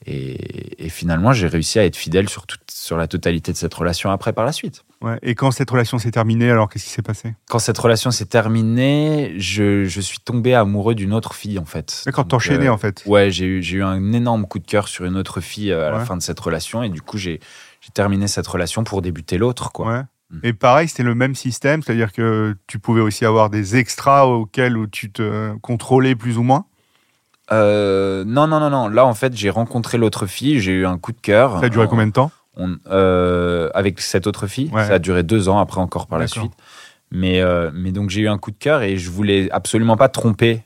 [0.07, 4.11] et, finalement, j'ai réussi à être fidèle sur, toute, sur la totalité de cette relation
[4.11, 4.85] après par la suite.
[5.03, 5.19] Ouais.
[5.23, 7.35] Et quand cette relation s'est terminée, alors qu'est-ce qui s'est passé?
[7.49, 12.03] Quand cette relation s'est terminée, je, je suis tombé amoureux d'une autre fille en fait.
[12.05, 13.03] D'accord, t'enchaînais euh, en fait.
[13.07, 15.89] Ouais, j'ai eu, j'ai eu un énorme coup de cœur sur une autre fille euh,
[15.89, 17.41] à la fin de cette relation et du coup j'ai
[17.81, 19.87] j'ai terminé cette relation pour débuter l'autre quoi.
[19.87, 20.03] Ouais.
[20.29, 20.39] Mm.
[20.43, 24.77] Et pareil, c'était le même système, c'est-à-dire que tu pouvais aussi avoir des extras auxquels
[24.77, 26.67] où tu te contrôlais plus ou moins?
[27.53, 28.89] Euh, non non non non.
[28.89, 31.59] Là en fait j'ai rencontré l'autre fille, j'ai eu un coup de cœur.
[31.59, 32.31] Ça a duré combien de temps?
[32.61, 34.71] On- euh, avec cette autre fille.
[34.73, 34.87] Ouais.
[34.87, 36.53] Ça a duré deux ans après encore par la suite.
[37.11, 40.09] Mais, euh, mais donc j'ai eu un coup de cœur et je voulais absolument pas
[40.09, 40.63] tromper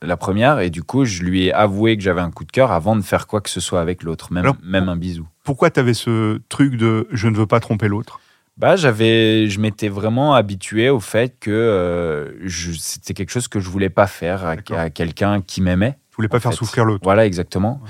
[0.00, 2.72] la première et du coup je lui ai avoué que j'avais un coup de cœur
[2.72, 5.26] avant de faire quoi que ce soit avec l'autre, même, Alors, même un bisou.
[5.44, 8.20] Pourquoi tu avais ce truc de je ne veux pas tromper l'autre?
[8.56, 13.68] Bah j'avais, je m'étais vraiment habitué au fait que euh, c'était quelque chose que je
[13.68, 15.98] voulais pas faire à, quelqu'un qui m'aimait.
[16.10, 16.58] Je voulais pas faire fait.
[16.58, 17.00] souffrir l'autre.
[17.02, 17.80] Voilà, exactement.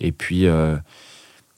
[0.00, 0.76] Et puis, euh,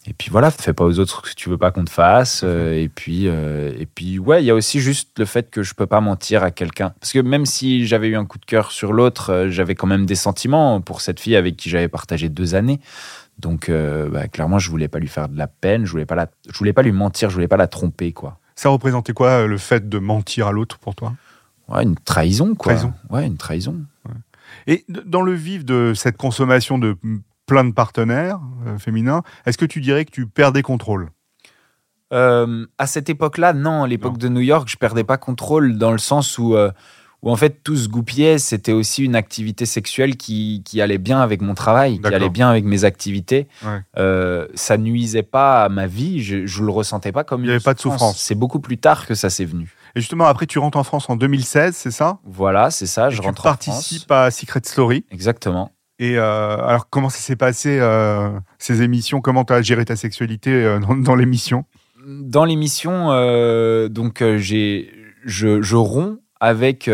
[0.09, 2.43] et puis voilà, fais pas aux autres ce que tu veux pas qu'on te fasse.
[2.45, 5.63] euh, et puis, euh, et puis ouais, il y a aussi juste le fait que
[5.63, 6.95] je peux pas mentir à quelqu'un.
[7.01, 9.87] Parce que même si j'avais eu un coup de cœur sur l'autre, euh, j'avais quand
[9.87, 12.81] même des sentiments pour cette fille avec qui j'avais partagé deux années.
[13.39, 15.85] Donc, bah, clairement, je voulais pas lui faire de la peine.
[15.85, 17.29] Je voulais pas la, je voulais pas lui mentir.
[17.29, 18.39] Je voulais pas la tromper, quoi.
[18.55, 21.13] Ça représentait quoi le fait de mentir à l'autre pour toi?
[21.69, 22.73] Ouais, une trahison, quoi.
[22.73, 22.95] Trahison.
[23.11, 23.77] Ouais, une trahison.
[24.67, 26.97] Et dans le vif de cette consommation de
[27.47, 31.11] plein de partenaires euh, féminins, est-ce que tu dirais que tu perdais contrôle
[32.13, 33.85] Euh, à cette époque-là, non.
[33.85, 36.71] À l'époque de New York, je perdais pas contrôle dans le sens où, euh,
[37.23, 38.39] où en fait, tout se goupillait.
[38.39, 42.49] C'était aussi une activité sexuelle qui, qui allait bien avec mon travail, qui allait bien
[42.49, 43.49] avec mes activités.
[43.65, 44.47] Ouais.
[44.55, 46.23] Ça nuisait pas à ma vie.
[46.23, 48.19] Je, je le ressentais pas comme Il y une avait pas de souffrance.
[48.21, 49.73] C'est beaucoup plus tard que ça s'est venu.
[49.97, 52.19] Et justement, après, tu rentres en France en 2016, c'est ça?
[52.25, 53.09] Voilà, c'est ça.
[53.09, 53.67] Et Je tu rentre en France.
[53.67, 55.05] participes à Secret Story.
[55.11, 55.73] Exactement.
[55.99, 59.21] Et euh, alors, comment ça s'est passé, euh, ces émissions?
[59.21, 61.65] Comment tu as géré ta sexualité euh, dans, dans l'émission?
[62.07, 63.09] Dans l'émission,
[63.89, 64.93] donc j'ai,
[65.25, 66.89] je, je romps avec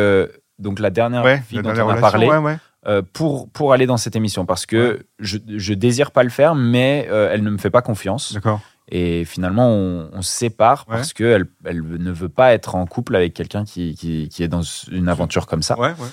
[0.59, 2.29] donc la dernière Ouais, fille la dont dernière on a relation, parlé.
[2.47, 3.03] ouais, ouais.
[3.13, 7.07] pour, pour aller dans cette émission parce que je, je désire pas le faire, mais
[7.11, 8.33] elle ne me fait pas confiance.
[8.33, 8.61] D'accord.
[8.89, 13.15] Et finalement, on, on se sépare parce qu'elle elle ne veut pas être en couple
[13.15, 15.79] avec quelqu'un qui, qui, qui est dans une aventure comme ça.
[15.79, 16.09] Ouais, ouais.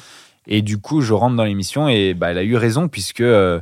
[0.50, 3.62] Et du coup, je rentre dans l'émission et bah, elle a eu raison puisque euh,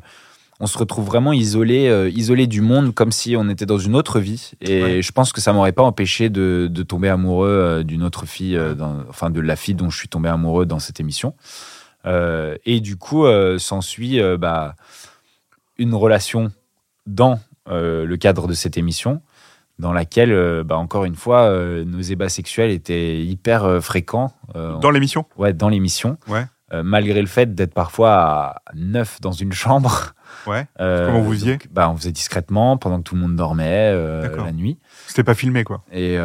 [0.60, 3.93] on se retrouve vraiment isolé, euh, isolé du monde comme si on était dans une
[3.95, 4.52] autre vie.
[4.62, 5.02] Et Ouais.
[5.02, 8.58] je pense que ça m'aurait pas empêché de, de tomber amoureux euh, d'une autre fille,
[8.78, 11.36] dans- enfin de la fille dont je suis tombé amoureux dans cette émission.
[12.65, 13.26] Et du coup,
[13.58, 14.76] s'ensuit bah,
[15.78, 16.54] une relation
[17.06, 19.21] dans le cadre de cette émission
[19.78, 24.32] dans laquelle, bah, encore une fois, euh, nos ébats sexuels étaient hyper euh, fréquents.
[24.56, 25.26] euh, Dans l'émission?
[25.38, 26.17] Ouais, dans l'émission.
[26.30, 26.45] Ouais.
[26.73, 30.13] Euh, malgré le fait d'être parfois à neuf dans une chambre.
[30.45, 30.67] Ouais.
[30.82, 33.91] Euh, Comment vous faisiez donc, bah, On faisait discrètement pendant que tout le monde dormait
[33.93, 34.77] euh, la nuit.
[35.08, 35.82] C'était pas filmé, quoi.
[35.93, 36.17] Et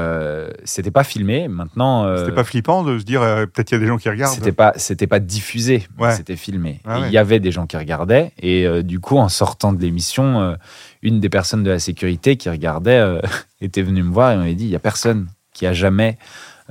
[0.64, 1.46] c'était pas filmé.
[1.46, 4.34] Maintenant, C'était pas flippant de se dire, peut-être il y a des gens qui regardent.
[4.34, 6.12] c'était pas, c'était pas diffusé, Ouais.
[6.16, 6.80] c'était filmé.
[6.84, 7.06] Ah ouais.
[7.06, 8.32] Il y avait des gens qui regardaient.
[8.40, 10.56] Et du coup, en sortant de l'émission,
[11.02, 13.20] une des personnes de la sécurité qui regardait
[13.60, 16.18] était venue me voir et m'avait dit il y a personne qui a jamais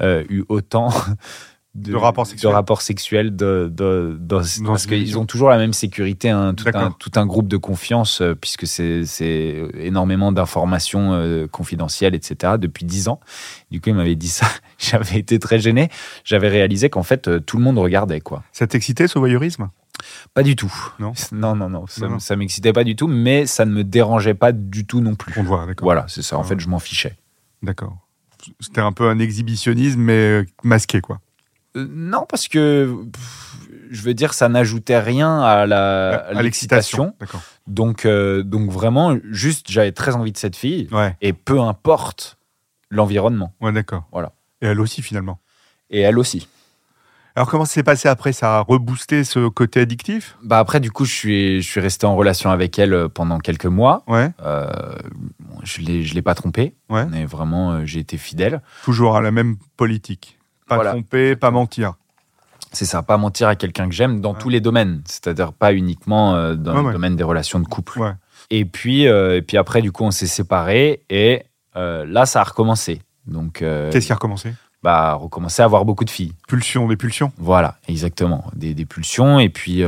[0.02, 0.90] eu autant
[1.74, 3.72] De de rapports sexuels de,
[4.28, 8.20] parce qu'ils ont toujours la même sécurité, hein, tout, un, tout un groupe de confiance,
[8.20, 13.22] euh, puisque c'est énormément d'informations euh, confidentielles, etc., depuis 10 ans.
[13.72, 14.48] Du coup, il m'avait dit ça.
[14.80, 15.88] J'avais été très gêné.
[16.26, 18.44] J'avais réalisé qu'en fait, euh, tout le monde regardait, quoi.
[18.52, 19.70] Ça t'excitait, ce voyeurisme?
[20.34, 20.74] Pas du tout.
[21.00, 21.86] Non Non, non, non.
[21.88, 25.16] Ça, ça m'excitait pas du tout, mais ça ne me dérangeait pas du tout non
[25.16, 25.34] plus.
[25.40, 25.86] On voit, d'accord.
[25.86, 26.38] Voilà, c'est ça.
[26.38, 27.16] En Ah fait, je m'en fichais.
[27.64, 27.96] D'accord.
[28.60, 31.22] C'était un peu un exhibitionnisme, mais masqué, quoi.
[31.78, 33.58] Euh, non, parce que pff,
[33.92, 37.16] je veux dire, ça n'ajoutait rien à la à l'excitation.
[37.68, 42.38] Donc, euh, donc vraiment, juste, j'avais très envie de cette fille, Ouais, et peu importe
[42.90, 43.54] l'environnement.
[43.62, 44.04] ouais, d'accord.
[44.12, 44.34] Voilà.
[44.62, 45.40] Et elle aussi, finalement.
[45.90, 46.48] Et elle aussi.
[47.36, 48.34] Alors, comment s'est passé après?
[48.34, 50.38] Ça a reboosté ce côté addictif?
[50.44, 53.40] Bah après, du coup, je suis, je suis resté en relation avec elle euh, pendant
[53.40, 54.04] quelques mois.
[54.08, 54.70] Ouais, Euh,
[55.64, 56.76] je l'ai, je l'ai pas trompée.
[56.90, 57.06] Ouais.
[57.06, 58.62] Mais vraiment, euh, j'ai été fidèle.
[58.84, 60.38] toujours à la même politique.
[60.72, 60.92] Pas Voilà.
[60.92, 61.96] tromper, pas mentir.
[62.72, 64.40] C'est ça, pas mentir à quelqu'un que j'aime dans Ouais.
[64.40, 65.02] tous les domaines.
[65.06, 68.00] C'est-à-dire pas uniquement euh, dans Ouais, le domaine des relations de couple.
[68.50, 71.44] Et puis, euh, et puis après, du coup, on s'est séparés et
[71.76, 73.02] euh, là, ça a recommencé.
[73.28, 74.54] Donc, euh, Qu'est-ce qui a recommencé?
[74.82, 76.34] bah, recommencer à avoir beaucoup de filles.
[76.48, 77.34] Pulsion, des pulsions?
[77.38, 78.46] Voilà, exactement.
[78.56, 79.40] Des, des pulsions.
[79.40, 79.84] Et puis,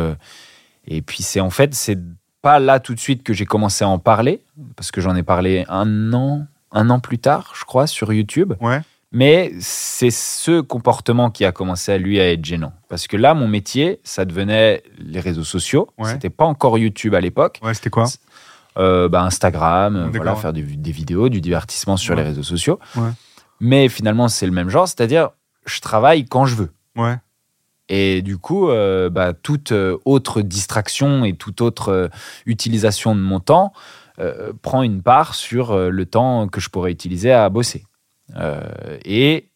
[0.85, 1.97] et puis c'est en fait, c'est
[2.41, 4.41] pas là tout de suite que j'ai commencé à en parler,
[4.75, 8.53] parce que j'en ai parlé un an, un an plus tard, je crois, sur YouTube.
[8.59, 8.81] Ouais.
[9.15, 12.73] Mais c'est ce comportement qui a commencé à lui à être gênant.
[12.89, 15.87] Parce que là, mon métier, ça devenait les réseaux sociaux.
[15.99, 16.11] Ouais.
[16.11, 17.59] C'était pas encore YouTube à l'époque.
[17.63, 18.05] Ouais, c'était quoi?
[18.77, 22.21] Euh, bah, Instagram, voilà, faire des, des vidéos, du divertissement sur Ouais.
[22.23, 22.79] les réseaux sociaux.
[22.95, 23.11] Ouais.
[23.59, 25.29] Mais finalement, c'est le même genre, c'est-à-dire,
[25.67, 26.71] je travaille quand je veux.
[26.95, 27.15] Ouais.
[27.89, 32.09] Et du coup, euh, bah, toute euh, autre distraction et toute autre
[32.47, 33.73] utilisation de mon temps
[34.19, 37.85] euh, prend une part sur le temps que je pourrais utiliser à bosser.
[38.35, 39.49] Euh, et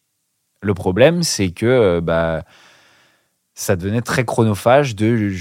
[0.62, 2.42] le problème, c'est que euh, bah,
[3.54, 5.32] ça devenait très chronophage de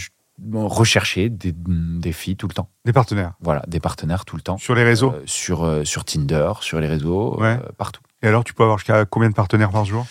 [0.54, 2.70] rechercher des, des filles tout le temps.
[2.86, 3.34] Des partenaires.
[3.42, 4.58] Voilà, des partenaires tout le temps.
[4.58, 5.12] Sur les réseaux.
[5.14, 7.58] Euh, sur, euh, sur Tinder, sur les réseaux, Ouais.
[7.64, 8.02] euh, partout.
[8.22, 10.06] Et alors, tu peux avoir jusqu'à combien de partenaires par jour?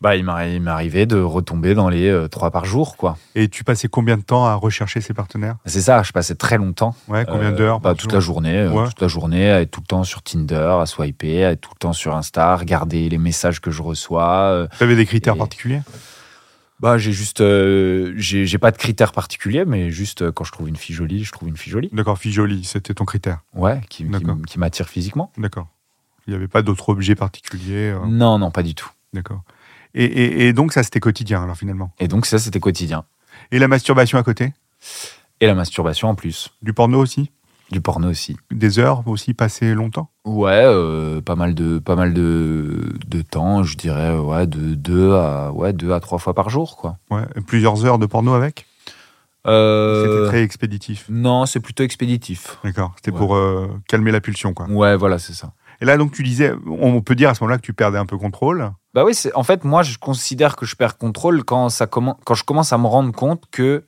[0.00, 3.18] Bah, il m'arri- il m'est arrivé de retomber dans les euh, trois par jour, quoi.
[3.34, 5.56] Et tu passais combien de temps à rechercher ces partenaires?
[5.66, 6.94] C'est ça, je passais très longtemps.
[7.08, 8.56] Ouais, combien Euh, d'heures bah, par Toute la journée.
[8.56, 8.86] euh.
[8.86, 11.70] Toute la journée, à être tout le temps sur Tinder, à swiper, à être tout
[11.74, 14.32] le temps sur Insta, regarder les messages que je reçois.
[14.52, 14.68] euh.
[14.78, 15.82] Tu avais des critères Et- particuliers?
[16.80, 17.42] Bah, j'ai juste.
[17.42, 21.24] euh, j'ai pas de critères particuliers, mais juste euh, quand je trouve une fille jolie,
[21.24, 21.90] je trouve une fille jolie.
[21.92, 23.40] D'accord, fille jolie, c'était ton critère.
[23.54, 24.06] Ouais, qui,
[24.46, 25.30] qui, m'attire physiquement.
[25.36, 25.68] D'accord.
[26.26, 27.90] Il n'y avait pas d'autres objets particuliers.
[27.90, 28.88] euh, Non, non, pas du tout.
[29.12, 29.42] D'accord.
[29.94, 31.92] Et, et- et donc, ça, c'était quotidien, alors finalement.
[31.98, 33.04] Et donc, ça, c'était quotidien.
[33.50, 34.52] Et la masturbation à côté?
[35.40, 36.50] Et la masturbation en plus.
[36.62, 37.30] Du porno aussi?
[37.70, 38.36] Du porno aussi.
[38.50, 40.10] Des heures aussi passées longtemps?
[40.24, 45.12] Ouais, euh, pas mal de pas mal de, de temps, je dirais ouais de deux
[45.14, 46.98] à ouais deux à trois fois par jour quoi.
[47.10, 47.22] Ouais.
[47.46, 48.66] Plusieurs heures de porno avec?
[49.46, 51.06] Euh, C'était très expéditif.
[51.08, 52.58] Non, c'est plutôt expéditif.
[52.64, 52.92] D'accord.
[52.96, 53.18] C'était Ouais.
[53.18, 54.66] pour euh, calmer la pulsion, quoi.
[54.66, 55.52] Ouais, voilà, c'est ça.
[55.80, 58.06] Et là, donc, tu disais, on peut dire à ce moment-là que tu perdais un
[58.06, 58.70] peu contrôle.
[58.92, 62.42] Bah oui, en fait moi je considère que je perds contrôle quand ça quand je
[62.42, 63.84] commence à me rendre compte que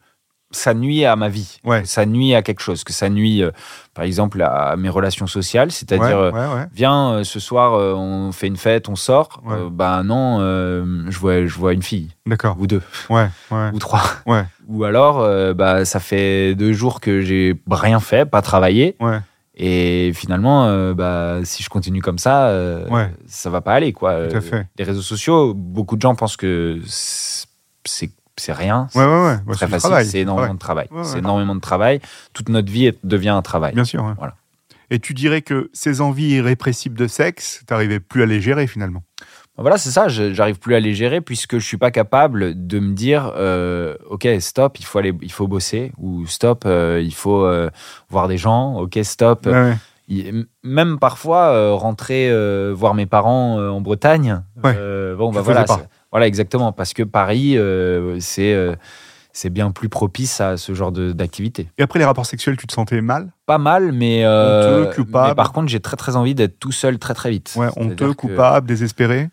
[0.53, 1.85] ça nuit à ma vie, Ouais.
[1.87, 3.51] ça nuit à quelque chose, que ça nuit euh,
[3.95, 7.95] par exemple à mes relations sociales, c'est-à-dire ouais, euh, ouais, viens euh, ce soir euh,
[7.95, 10.39] on fait une fête, on sort, bah non,
[11.11, 12.57] je vois je vois une fille D'accord.
[12.61, 13.71] ou deux Ouais, ouais.
[13.73, 14.03] ou trois.
[14.27, 14.45] Ouais.
[14.69, 15.27] Ou alors,
[15.57, 18.95] bah, ça fait deux jours que j'ai rien fait, pas travaillé.
[19.01, 19.19] Ouais.
[19.65, 23.09] Et finalement, euh, bah, si je continue comme ça, euh, Ouais.
[23.27, 23.93] ça va pas aller.
[23.93, 24.27] Quoi.
[24.29, 24.67] Tout à Euh, fait.
[24.77, 27.47] Les réseaux sociaux, beaucoup de gens pensent que c'est
[28.39, 28.89] c'est rien.
[28.95, 29.37] Ouais, ouais, ouais.
[29.47, 30.89] Bah, très facile, c'est énormément de travail.
[31.05, 32.01] C'est énormément de travail.
[32.33, 33.75] Toute notre vie devient un travail.
[33.75, 34.03] Bien sûr.
[34.19, 34.35] Voilà.
[34.91, 39.03] Et tu dirais que ces envies irrépressibles de sexe, t'arrivais plus à les gérer finalement?
[39.59, 40.09] Voilà, c'est ça.
[40.09, 44.27] J'arrive plus à les gérer puisque je suis pas capable de me dire, euh, ok,
[44.41, 47.69] stop, il faut aller, il faut bosser ou stop, euh, il faut euh,
[48.09, 48.77] voir des gens.
[48.79, 49.47] Ok, stop.
[49.47, 49.77] Ouais, ouais.
[50.09, 52.31] Il- même parfois rentrer
[52.73, 54.43] voir mes parents en Bretagne.
[54.63, 54.75] Ouais.
[55.17, 55.65] bon, bah voilà,
[56.11, 57.57] voilà exactement parce que Paris
[58.21, 58.77] c'est
[59.35, 61.69] c'est bien plus propice à ce genre d'activité.
[61.79, 63.33] Et après les rapports sexuels, tu te sentais mal?
[63.47, 65.29] Pas mal, mais, euh, Honteux, coupable?
[65.29, 67.55] mais par contre j'ai très très envie d'être tout seul très très vite.
[67.57, 69.31] Ouais, honteux, que- coupable, désespéré?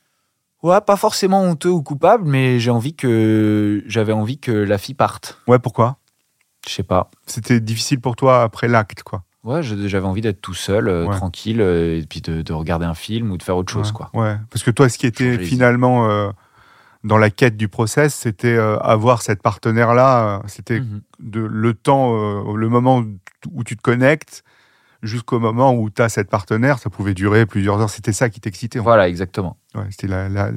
[0.61, 4.95] Ouais, pas forcément honteux ou coupable, mais j'ai envie que j'avais envie que la fille
[4.95, 5.41] parte.
[5.47, 5.97] Ouais, pourquoi?
[6.67, 7.09] Je sais pas.
[7.25, 9.23] C'était difficile pour toi après l'acte, quoi.
[9.45, 11.15] Ouais, j'avais envie d'être tout seul, euh, Ouais.
[11.15, 13.93] tranquille, euh, et puis de, de regarder un film ou de faire autre chose, ouais.
[13.93, 14.09] quoi.
[14.13, 16.29] Ouais, parce que toi, ce qui était finalement euh,
[17.05, 20.41] dans la quête du process, c'était avoir cette partenaire-là.
[20.47, 21.01] C'était Mhm.
[21.21, 22.13] de le temps,
[22.53, 23.01] le moment
[23.53, 24.43] où tu te connectes
[25.03, 26.79] jusqu'au moment où tu as cette partenaire.
[26.79, 27.89] Ça pouvait durer plusieurs heures.
[27.89, 28.79] C'était ça qui t'excitait.
[28.79, 29.57] Voilà, exactement.
[29.75, 30.51] Ouais, c'était la, la-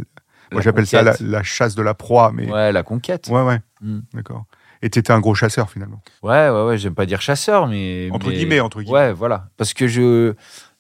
[0.53, 3.29] moi j'appelle ça la, chasse de la proie, mais Ouais, la conquête.
[3.31, 4.01] ouais, ouais, Mm.
[4.15, 4.45] d'accord.
[4.83, 6.03] Et tu étais un gros chasseur finalement.
[6.23, 8.09] Ouais, ouais, ouais, j'aime pas dire chasseur, mais.
[8.13, 8.99] Entre mais- guillemets, entre guillemets.
[8.99, 9.49] Ouais, voilà.
[9.57, 10.35] Parce que je.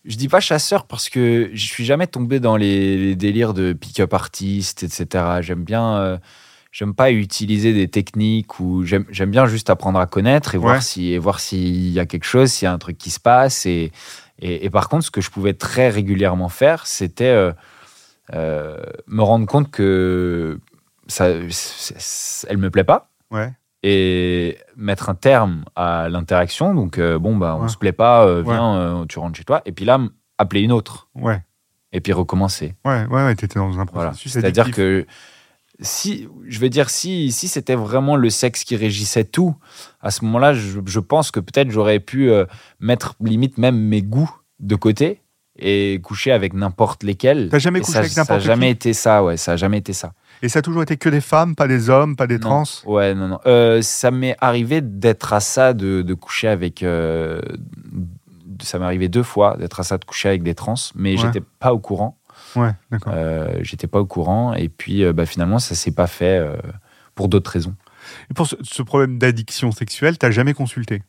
[0.04, 3.72] Je dis pas chasseur parce que je suis jamais tombé dans les, les délires de
[3.72, 5.24] pick-up artiste, etc.
[5.42, 5.96] J'aime bien.
[5.98, 6.18] euh,
[6.72, 10.64] J'aime pas utiliser des techniques ou j'aime bien juste apprendre à connaître et Ouais.
[10.64, 13.10] voir si et voir s'il y a quelque chose, s'il y a un truc qui
[13.10, 13.92] se passe et,
[14.38, 17.52] et, et par contre ce que je pouvais très régulièrement faire, c'était euh,
[18.32, 20.58] euh, me rendre compte que
[21.08, 21.28] ça,
[22.48, 23.52] elle me plaît pas Ouais.
[23.82, 26.74] et mettre un terme à l'interaction.
[26.74, 27.68] Donc, euh, bon, bah, on Ouais.
[27.68, 29.60] se plaît pas, viens, tu rentres chez toi.
[29.66, 29.98] Et puis là,
[30.38, 31.08] appeler une autre.
[31.14, 31.42] Ouais,
[31.92, 32.74] Et puis recommencer.
[32.86, 34.08] ouais, ouais, ouais, t'étais dans un Voilà.
[34.10, 34.32] processus.
[34.32, 35.06] C'est-à-dire que
[35.82, 39.54] si, je vais dire, si, si c'était vraiment le sexe qui régissait tout,
[40.00, 42.46] à ce moment-là, je, je pense que peut-être j'aurais pu euh,
[42.80, 45.20] mettre limite même mes goûts de côté
[45.58, 47.48] et coucher avec n'importe lesquels.
[47.50, 49.56] T'as jamais Et couché ça- avec Ça n'importe n'a jamais été ça, ouais, ça a
[49.56, 50.12] jamais été ça.
[50.40, 52.48] Et ça a toujours été que des femmes, pas des hommes, pas des Non.
[52.64, 52.64] trans?
[52.86, 53.38] Ouais, non, non.
[53.46, 56.82] Euh, ça m'est arrivé d'être à ça, de, de coucher avec.
[56.82, 57.40] euh,
[58.62, 61.16] ça m'est arrivé deux fois d'être à ça, de coucher avec des trans, mais Ouais.
[61.18, 62.16] j'étais pas au courant.
[62.56, 63.12] Ouais, d'accord.
[63.16, 66.56] Euh, j'étais pas au courant, et puis euh, bah, finalement, ça s'est pas fait euh,
[67.14, 67.74] pour d'autres raisons.
[68.30, 71.02] Et pour ce, ce problème d'addiction sexuelle, t'as jamais consulté?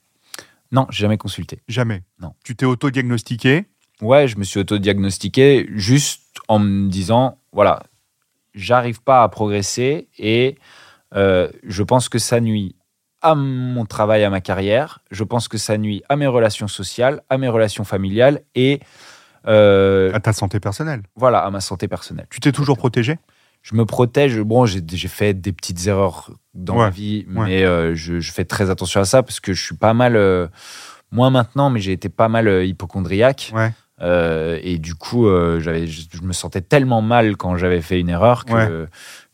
[0.71, 1.61] Non, j'ai jamais consulté.
[1.67, 2.01] Jamais?
[2.19, 2.33] Non.
[2.43, 3.65] Tu t'es auto-diagnostiqué?
[4.01, 7.83] Ouais, je me suis auto-diagnostiqué juste en me disant voilà,
[8.53, 10.57] j'arrive pas à progresser et
[11.15, 12.75] euh, je pense que ça nuit
[13.21, 14.99] à mon travail, à ma carrière.
[15.11, 18.79] Je pense que ça nuit à mes relations sociales, à mes relations familiales et
[19.45, 21.03] À ta santé personnelle.
[21.15, 22.27] voilà, à ma santé personnelle.
[22.29, 23.17] Tu t'es toujours protégé?
[23.61, 24.39] Je me protège.
[24.41, 27.45] Bon, j'ai fait des petites erreurs dans Ouais, ma vie, ouais.
[27.45, 30.15] mais euh, je, je fais très attention à ça parce que je suis pas mal,
[30.17, 30.47] euh,
[31.11, 33.51] moins maintenant, mais j'ai été pas mal euh, hypochondriaque.
[33.53, 33.71] Ouais.
[34.01, 37.99] Euh, et du coup, euh, j'avais, je, je me sentais tellement mal quand j'avais fait
[38.01, 38.87] une erreur que.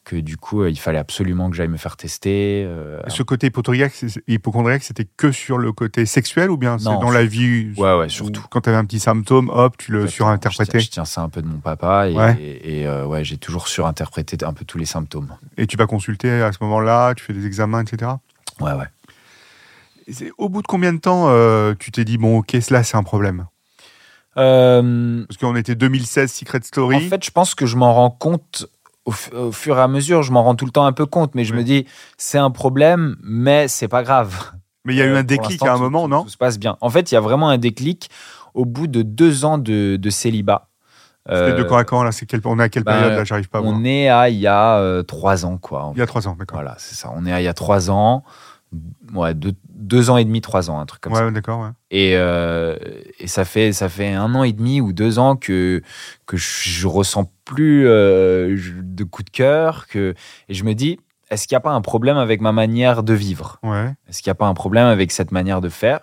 [0.10, 2.64] Que du coup, euh, il fallait absolument que j'aille me faire tester.
[2.66, 7.26] euh, Ce côté hypochondriaque, c'était que sur le côté sexuel ou bien c'est dans la
[7.26, 8.44] vie Ouais, ouais, surtout.
[8.50, 10.80] Quand tu avais un petit symptôme, hop, tu le surinterprétais.
[10.80, 12.36] Je tiens, je tiens ça un peu de mon papa et, Ouais.
[12.42, 15.36] et, et, euh, ouais, j'ai toujours surinterprété un peu tous les symptômes.
[15.58, 18.12] Et tu vas consulter à ce moment-là, tu fais des examens, etc.
[18.60, 18.86] Ouais, ouais.
[20.08, 22.98] Et au bout de combien de temps euh, tu t'es dit, bon, ok, cela c'est
[22.98, 23.46] un problème?
[24.38, 26.96] Euh, Parce qu'on était 2016 Secret Story.
[26.96, 28.68] En fait, je pense que je m'en rends compte
[29.10, 30.24] au, fu- au fur et à mesure.
[30.24, 31.60] Je m'en rends tout le temps un peu compte, mais je Oui.
[31.60, 31.86] me dis,
[32.18, 34.34] c'est un problème, mais c'est pas grave.
[34.86, 36.38] mais il y a eu Euh, un déclic à un moment, tout- non Tout se
[36.38, 36.78] passe bien.
[36.82, 38.10] En fait, il y a vraiment un déclic
[38.54, 40.68] au bout de deux ans de, de célibat.
[41.32, 42.42] C'était de Euh, quand à quand là c'est quel...
[42.46, 43.76] On est à quelle bah, période là J'arrive pas à voir.
[43.76, 45.92] on est à il y a euh, trois ans, quoi.
[45.96, 46.58] Il y a trois ans, d'accord.
[46.60, 47.12] Voilà, c'est ça.
[47.16, 48.24] On est à il y a trois ans.
[49.14, 51.26] Ouais, deux, deux ans et demi, trois ans, un truc comme ça.
[51.26, 51.62] Ouais, d'accord.
[51.62, 51.70] Ouais.
[51.90, 52.76] Et, euh,
[53.20, 55.82] et ça fait ça fait un an et demi ou deux ans que
[56.28, 60.14] que je, ressens plus euh, de coup de cœur que
[60.50, 61.00] et je me dis
[61.32, 63.60] est-ce qu'il n'y a pas un problème avec ma manière de vivre?
[63.64, 63.94] Ouais.
[64.08, 66.02] Est-ce qu'il n'y a pas un problème avec cette manière de faire?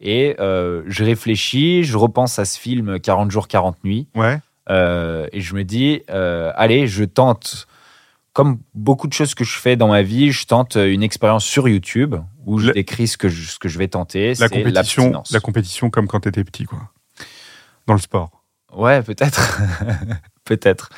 [0.00, 4.38] Et euh, je réfléchis, je repense à ce film 40 jours 40 nuits Ouais.
[4.68, 7.66] et je me dis allez je tente
[8.34, 11.66] comme beaucoup de choses que je fais dans ma vie, je tente une expérience sur
[11.68, 14.34] YouTube où je La- décris ce que je, ce que je vais tenter.
[14.34, 16.90] La compétition, la compétition comme quand t'étais petit, quoi.
[17.86, 18.42] Dans le sport.
[18.74, 19.60] Ouais, peut-être.
[20.44, 20.90] peut-être.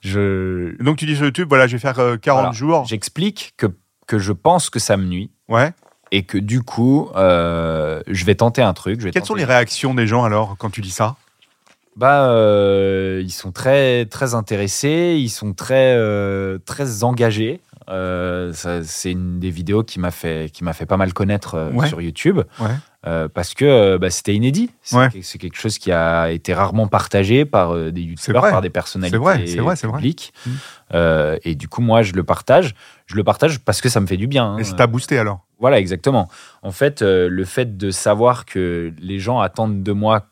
[0.00, 2.52] Je, donc tu dis sur YouTube, voilà, je vais faire euh, 40 Voilà.
[2.56, 2.84] jours.
[2.86, 3.66] j'explique que,
[4.06, 5.72] que je pense que ça me nuit Ouais.
[6.12, 9.00] et que du coup, euh, je vais tenter un truc.
[9.00, 11.16] Je vais Quelles sont les réactions des gens alors quand tu dis ça?
[11.98, 17.60] Bah, euh, ils sont très, très intéressés, ils sont très, euh, très engagés.
[17.88, 18.52] Euh,
[18.84, 21.88] c'est une des vidéos qui m'a fait, qui m'a fait pas mal connaître Ouais.
[21.88, 22.40] sur YouTube.
[22.60, 23.28] Ouais.
[23.34, 24.70] Parce que bah, c'était inédit.
[24.82, 25.08] C'est, Ouais.
[25.10, 29.74] quelque chose qui a été rarement partagé par des youtubeurs, par des personnalités vrai, vrai,
[29.76, 30.32] publiques.
[30.46, 30.98] Mm.
[31.44, 32.74] Et du coup, moi, je le partage.
[33.06, 34.52] Je le partage parce que ça me fait du bien.
[34.52, 34.58] hein.
[34.58, 36.28] Et ça t'a boosté alors Voilà, exactement.
[36.62, 40.26] En fait, le fait de savoir que les gens attendent de moi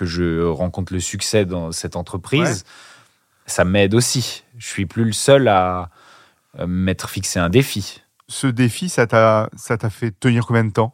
[0.00, 2.64] que je rencontre le succès dans cette entreprise,
[3.46, 4.44] ça m'aide aussi.
[4.56, 5.90] Je suis plus le seul à
[6.58, 8.00] euh, m'être fixé un défi.
[8.28, 10.92] Ce défi, ça t'a ça t'a fait tenir combien de temps?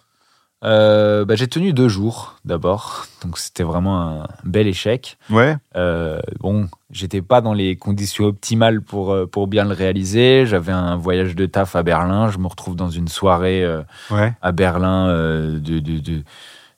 [0.64, 5.18] Euh, bah, j'ai tenu deux jours d'abord, donc c'était vraiment un bel échec.
[5.30, 5.56] Ouais.
[5.76, 10.46] Euh, bon, j'étais pas dans les conditions optimales pour, pour bien le réaliser.
[10.46, 12.30] J'avais un voyage de taf à Berlin.
[12.30, 14.32] Je me retrouve dans une soirée euh, Ouais.
[14.42, 16.22] à Berlin de, de, de,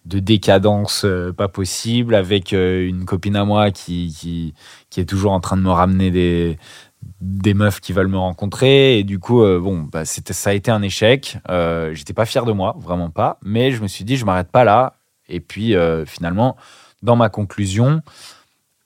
[0.09, 4.55] de décadence euh, pas possible avec euh, une copine à moi qui,
[4.91, 6.59] qui, est toujours en train de me ramener des,
[7.21, 8.99] des meufs qui veulent me rencontrer.
[8.99, 11.39] Et du coup euh, bon bah, ça a été un échec.
[11.93, 13.39] J'étais pas fier de moi vraiment pas.
[13.45, 14.95] Mais je me suis dit je m'arrête pas là.
[15.29, 15.75] Et puis
[16.07, 16.57] finalement
[17.03, 18.03] dans ma conclusion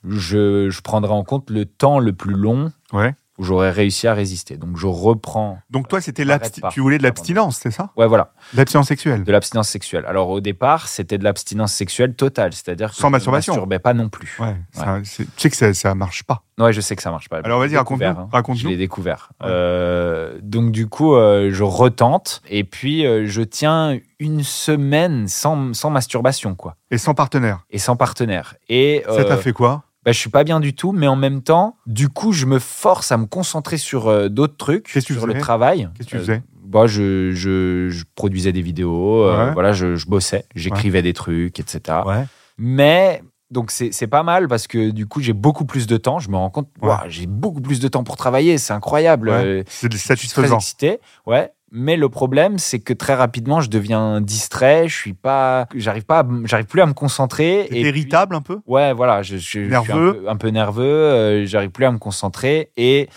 [0.05, 3.15] je, je prendrai en compte le temps le plus long Ouais.
[3.39, 6.25] Où j'aurais réussi à résister donc je reprends Donc toi, c'était
[6.71, 7.91] tu voulais de l'abstinence, c'est ça?
[7.97, 9.25] Ouais voilà De L'abstinence sexuelle.
[9.25, 10.05] de l'abstinence sexuelle.
[10.07, 13.53] Alors au départ, c'était de l'abstinence sexuelle totale, c'est-à-dire que Sans je masturbation.
[13.55, 14.37] masturbais pas non plus.
[14.39, 14.57] Ouais.
[14.73, 16.43] ça- tu sais que ça, ça marche pas.
[16.59, 17.39] Ouais, je sais que ça marche pas.
[17.43, 18.07] Alors vas-y, raconte-nous.
[18.07, 18.29] hein.
[18.31, 18.63] Raconte-nous.
[18.63, 19.31] Je l'ai découvert.
[19.41, 19.47] Ouais.
[19.51, 25.75] Euh, donc du coup, euh, je retente et puis euh, je tiens une semaine sans,
[25.75, 27.65] sans masturbation quoi Et sans partenaire.
[27.71, 28.55] et sans partenaire.
[28.69, 29.85] Et Ça t'a fait quoi?
[30.05, 32.59] Bah, je suis pas bien du tout, mais en même temps, du coup, je me
[32.59, 35.89] force à me concentrer sur euh, d'autres trucs, que tu sur le travail.
[35.97, 39.53] Qu'est-ce que tu Euh, faisais bah, je, je, je produisais des vidéos, euh, Ouais.
[39.53, 41.99] voilà, je, je bossais, j'écrivais des trucs, etc.
[42.07, 42.25] Ouais.
[42.59, 46.19] Mais donc c'est pas mal parce que du coup j'ai beaucoup plus de temps.
[46.19, 46.95] Je me rends compte, Ouais.
[47.09, 49.29] J'ai beaucoup plus de temps pour travailler, c'est incroyable.
[49.29, 49.65] Ouais.
[49.69, 50.57] C'est suis très satisfaisant.
[50.57, 51.51] excité, ouais.
[51.75, 54.89] Mais le problème, c'est que très rapidement, je deviens distrait.
[54.89, 57.63] Je suis pas, j'arrive pas, j'arrive plus à me concentrer.
[57.63, 58.61] Et puis- irritable un peu?
[58.67, 60.21] Ouais, voilà, je, je- je suis un Nerveux?
[60.23, 60.83] peu, un peu nerveux.
[60.85, 63.09] euh, j'arrive plus à me concentrer et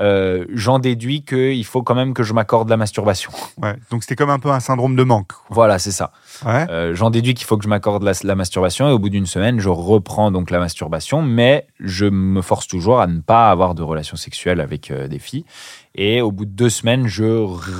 [0.00, 3.30] euh, j'en déduis qu'il faut quand même que je m'accorde la masturbation.
[3.62, 3.76] Ouais.
[3.90, 5.32] Donc c'était comme un peu un syndrome de manque.
[5.50, 6.10] Voilà, c'est ça.
[6.44, 6.66] Ouais.
[6.70, 9.26] Euh, J'en déduis qu'il faut que je m'accorde la, la masturbation et au bout d'une
[9.26, 13.74] semaine, je reprends donc la masturbation, mais je me force toujours à ne pas avoir
[13.74, 15.44] de relations sexuelles avec euh, des filles.
[15.94, 17.24] Et au bout de deux semaines, je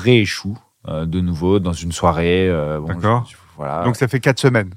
[0.03, 2.48] rééchoue euh, de nouveau dans une soirée.
[2.48, 3.27] euh, bon, D'accord.
[3.31, 3.85] je- Voilà.
[3.85, 4.75] Donc ça fait quatre semaines.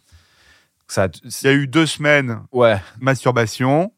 [0.88, 2.80] ça, Il y a eu deux semaines ouais.
[3.00, 3.92] masturbation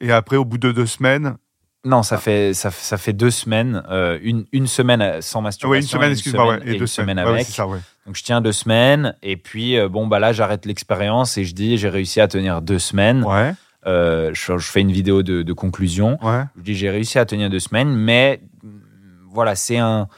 [0.00, 1.36] et après au bout de deux semaines,
[1.84, 5.70] Non, ça fait, ça, fait deux semaines, euh, une, une semaine sans masturbation.
[5.70, 7.26] Oui, une semaine, excuse-moi, ouais, et, et deux une semaine semaines.
[7.28, 7.46] Ouais, avec.
[7.46, 7.78] ça, ouais.
[8.06, 11.78] Donc je tiens deux semaines, et puis bon, bah là, j'arrête l'expérience et je dis,
[11.78, 13.22] j'ai réussi à tenir deux semaines.
[13.24, 13.54] Ouais,
[13.86, 16.18] Euh, je, je fais une vidéo de, de conclusion.
[16.22, 16.44] ouais.
[16.56, 18.40] Je dis, j'ai réussi à tenir deux semaines, mais
[19.30, 20.08] voilà, c'est un.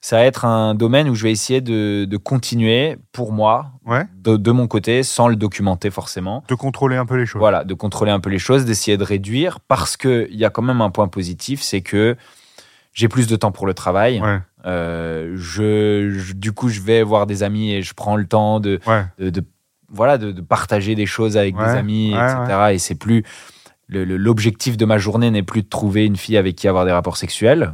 [0.00, 4.04] Ça va être un domaine où je vais essayer de, de continuer pour moi, Ouais.
[4.22, 6.44] de, de mon côté, sans le documenter forcément.
[6.48, 7.40] De contrôler un peu les choses.
[7.40, 10.62] Voilà, de contrôler un peu les choses, d'essayer de réduire, parce qu'il y a quand
[10.62, 12.14] même un point positif, c'est que
[12.92, 14.20] j'ai plus de temps pour le travail.
[14.20, 18.26] Ouais, Euh, je, je- du coup, je vais voir des amis et je prends le
[18.26, 19.04] temps de, ouais.
[19.18, 19.44] de, de-
[19.90, 22.58] voilà, de, de partager des choses avec Ouais, des amis, ouais, etc.
[22.72, 23.22] Et c'est plus
[23.88, 27.16] l'objectif de ma journée n'est plus de trouver une fille avec qui avoir des rapports
[27.16, 27.72] sexuels.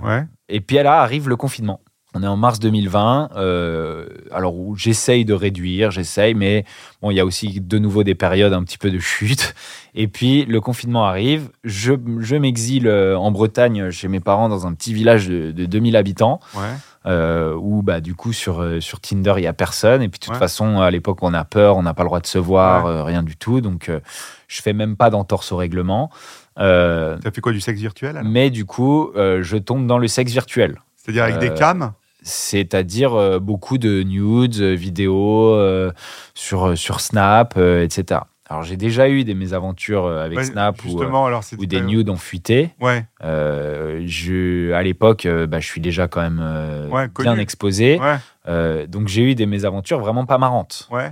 [0.49, 1.81] Et puis là arrive le confinement.
[2.15, 6.67] On est en mars 2020, euh, alors où j'essaye de réduire, j'essaye, mais
[7.01, 9.55] bon, il y a aussi de nouveau des périodes un petit peu de chute.
[9.95, 14.67] Et puis le confinement arrive, je, je m'exile euh, en Bretagne chez mes parents dans
[14.67, 16.61] un petit village de, de 2000 habitants, ouais.
[17.07, 20.03] Euh, où bah, du coup sur, euh, sur Tinder il y a personne.
[20.03, 20.39] Et puis de toute Ouais.
[20.39, 22.91] façon, à l'époque on a peur, on n'a pas le droit de se voir, Ouais.
[22.91, 23.61] euh, rien du tout.
[23.61, 24.01] Donc euh,
[24.49, 26.11] je fais même pas d'entorse au règlement.
[26.59, 28.31] Euh, T'as fait quoi, du sexe virtuel alors?
[28.31, 31.93] mais du coup, euh, je tombe dans le sexe virtuel C'est-à-dire avec des Euh, cams?
[32.23, 35.91] c'est-à-dire euh, beaucoup de nudes, euh, vidéos euh,
[36.35, 38.21] sur, euh, sur Snap, euh, etc.
[38.53, 41.81] Alors j'ai déjà eu des mésaventures euh, avec Ouais, Snap ou, euh, alors ou des
[41.81, 42.71] nudes ont fuité.
[42.81, 47.99] Ouais, Euh, je, à l'époque, bah, je suis déjà quand même euh, Ouais, bien exposé.
[47.99, 48.17] ouais,
[48.49, 50.87] Euh, donc j'ai eu des mésaventures vraiment pas marrantes.
[50.91, 51.11] ouais.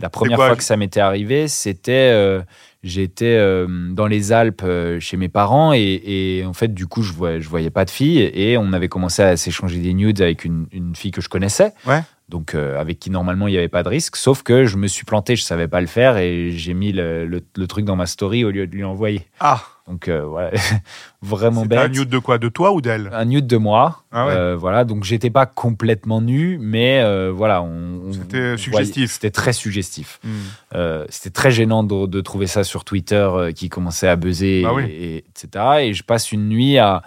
[0.00, 2.40] La première quoi, fois que ça m'était arrivé, c'était
[2.82, 7.02] j'étais euh, dans les Alpes euh, chez mes parents et, et en fait du coup
[7.02, 10.20] je voyais, je voyais pas de fille et on avait commencé à s'échanger des nudes
[10.20, 11.72] avec une, une fille que je connaissais.
[11.86, 12.02] Ouais.
[12.30, 14.86] Donc euh, avec qui normalement il n'y avait pas de risque, sauf que je me
[14.86, 17.96] suis planté, je savais pas le faire et j'ai mis le, le- le truc dans
[17.96, 19.26] ma story au lieu de lui envoyer.
[19.40, 20.50] Ah, Donc euh, voilà,
[21.22, 22.38] vraiment bête un nude de quoi?
[22.38, 23.10] De toi ou d'elle?
[23.12, 24.04] Un nude de moi.
[24.10, 24.32] Ah ouais.
[24.32, 29.10] Euh, voilà, donc j'étais pas complètement nu, mais voilà, on, C'était on suggestif.
[29.12, 30.18] C'était très suggestif.
[30.24, 31.04] Hmm.
[31.10, 34.74] C'était très gênant de, de trouver ça sur Twitter qui commençait à buzzer, Bah et,
[34.74, 34.84] oui.
[34.90, 35.64] et- etc.
[35.82, 37.02] Et je passe une nuit à,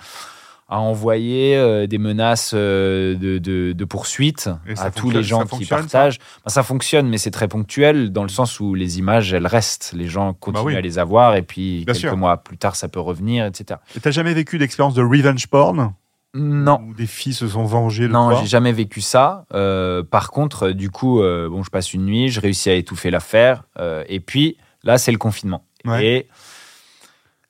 [0.69, 5.63] à envoyer euh, des menaces euh, de, de, de poursuite à tous les gens qui
[5.65, 6.19] ça partagent.
[6.45, 9.93] Ça fonctionne, mais c'est très ponctuel dans le sens où les images, elles restent.
[9.95, 10.75] Les gens continuent Bah oui.
[10.75, 12.17] à les avoir et puis Bien quelques sûr.
[12.17, 13.79] mois plus tard, ça peut revenir, etc.
[13.95, 15.93] Et t'as jamais vécu d'expérience de revenge porn?
[16.33, 16.81] Non.
[16.85, 19.45] Où des filles se sont vengées de Non, j'ai jamais vécu ça.
[19.53, 23.63] Euh, par contre, du coup, bon, je passe une nuit, je réussis à étouffer l'affaire,
[24.09, 25.63] et puis là, c'est le confinement.
[25.85, 26.05] Ouais.
[26.05, 26.27] Et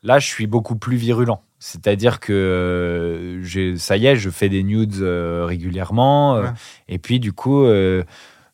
[0.03, 1.41] là, je suis beaucoup plus virulent.
[1.59, 6.49] C'est-à-dire que euh, ça y est, je fais des nudes euh, régulièrement, euh, Ouais.
[6.87, 8.03] et puis du coup, euh,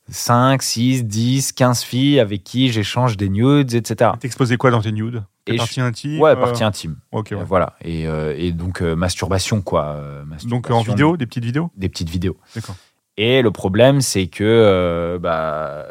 [0.09, 4.11] 5, 6, 10, 15 filles avec qui j'échange des nudes, etc.
[4.19, 5.23] T'exposais quoi dans tes nudes?
[5.47, 6.95] Et je- parties intimes Ouais, euh, partie intime.
[7.11, 7.43] Ok, ouais.
[7.45, 7.73] Voilà.
[7.83, 10.01] Et, euh, et donc, euh, masturbation, quoi.
[10.45, 11.69] Donc en vidéo, des petites vidéos?
[11.75, 12.37] Des petites vidéos.
[12.55, 12.75] D'accord.
[13.17, 15.85] Et le problème, c'est que bah,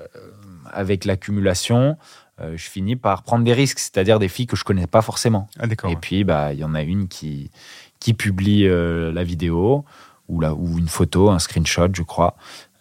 [0.73, 1.97] avec l'accumulation,
[2.43, 5.49] euh, je finis par prendre des risques, c'est-à-dire des filles que je connais pas forcément.
[5.59, 5.67] Ah.
[5.67, 5.97] Et ouais.
[6.01, 7.51] puis, bah, il y en a une qui,
[8.01, 9.85] qui publie euh, la vidéo
[10.29, 12.37] ou, la, ou une photo, un screenshot, je crois,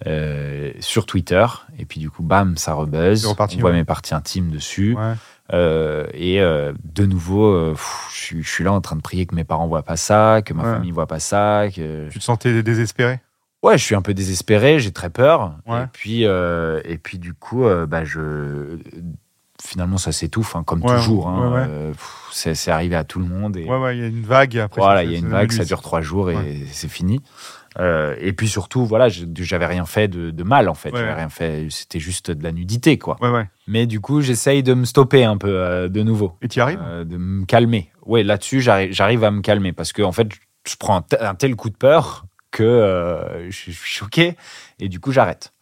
[0.08, 1.46] euh, sur Twitter.
[1.78, 3.26] Et puis, du coup, bam, ça rebuzz.
[3.26, 3.78] Reparti, On voit ouais.
[3.78, 4.96] mes parties intimes dessus.
[4.96, 5.14] Ouais.
[5.54, 9.02] Euh, et euh, de nouveau, euh, pff, je, suis- je suis là en train de
[9.02, 10.74] prier que mes parents voient pas ça, que ma Ouais.
[10.76, 13.20] famille voit pas ça, que Tu te sentais désespéré?
[13.62, 15.56] Ouais, je suis un peu désespéré, j'ai très peur.
[15.68, 15.84] Ouais.
[15.84, 18.78] Et puis, et puis du coup, bah, je
[19.62, 21.28] finalement ça s'étouffe, hein, comme Ouais, toujours.
[21.30, 21.50] hein.
[21.50, 21.66] ouais, ouais.
[21.70, 21.94] Euh,
[22.32, 23.58] c'est arrivé à tout le monde.
[23.58, 24.82] Et Ouais, ouais, il y a une vague après.
[24.82, 27.22] voilà, il y a une vague, ça dure trois jours et c'est fini.
[27.80, 30.92] Euh, et puis surtout, voilà, j'avais rien fait de, de mal en fait.
[30.94, 31.68] J'avais rien fait.
[31.70, 33.18] C'était juste de la nudité, quoi.
[33.22, 33.48] Ouais, ouais.
[33.68, 36.34] Mais du coup, j'essaye de me stopper un peu euh, de nouveau.
[36.42, 37.90] Et tu y arrives de me calmer.
[38.06, 40.28] Ouais, là-dessus, j'arrive à me calmer parce que en fait,
[40.68, 44.36] je prends un, te- un tel coup de peur que je suis choqué
[44.80, 45.54] et du coup, j'arrête.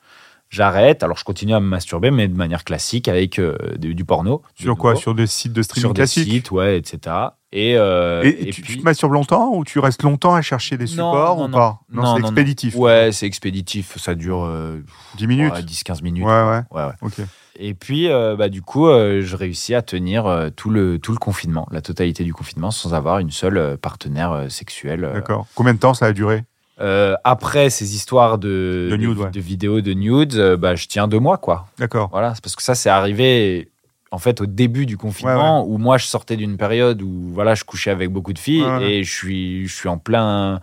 [0.50, 1.04] J'arrête.
[1.04, 4.42] Alors, je continue à me masturber, mais de manière classique avec euh, du, du porno.
[4.56, 4.92] Sur quoi?
[4.92, 5.02] nouveau.
[5.02, 6.28] Sur des sites de streaming Sur des classiques?
[6.30, 7.16] sites, ouais, etc.
[7.52, 10.42] Et, euh, Et, et tu, puis, tu te masturbes longtemps ou tu restes longtemps à
[10.42, 11.58] chercher des supports non, ou non.
[11.58, 11.80] pas?
[11.92, 12.76] Non, c'est expéditif.
[12.76, 13.98] ouais, c'est expéditif.
[13.98, 14.84] Ça dure euh,
[15.18, 15.54] 10 minutes?
[15.54, 16.26] ouais, 10-15 minutes.
[16.26, 16.62] Ouais, ouais.
[16.72, 17.26] Ouais, ouais.
[17.62, 21.68] Et puis, euh, bah, du coup, je réussis à tenir tout, le, tout le confinement,
[21.72, 25.10] la totalité du confinement, sans avoir une seule partenaire sexuelle.
[25.14, 25.46] D'accord.
[25.56, 26.44] Combien de temps ça a duré?
[26.82, 29.32] Euh, après ces histoires de, De nudes, ouais.
[29.32, 31.68] de vidéos de nudes, euh, bah, je tiens deux mois, quoi.
[31.78, 32.10] D'accord.
[32.12, 33.70] Voilà, c'est parce que ça, c'est arrivé
[34.12, 37.64] en fait au début du confinement où moi je sortais d'une période où voilà je
[37.64, 40.62] couchais avec beaucoup de filles et je suis je suis en plein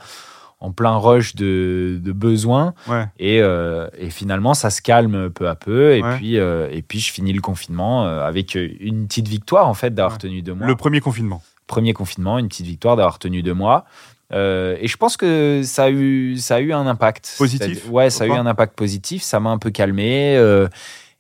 [0.59, 2.75] en plein rush de, de besoins.
[3.19, 5.95] Et, euh, et finalement, ça se calme peu à peu.
[5.95, 10.17] Et, puis, et puis, je finis le confinement avec une petite victoire, en fait, d'avoir
[10.19, 10.67] tenu deux mois.
[10.67, 11.43] Le premier confinement.
[11.67, 13.85] Premier confinement, une petite victoire d'avoir tenu deux mois.
[14.33, 17.35] Euh, et je pense que ça a eu, ça a eu un impact.
[17.39, 19.23] Positif, Ouais, ça a eu un impact positif.
[19.23, 20.37] Ça m'a un peu calmé.
[20.37, 20.69] euh,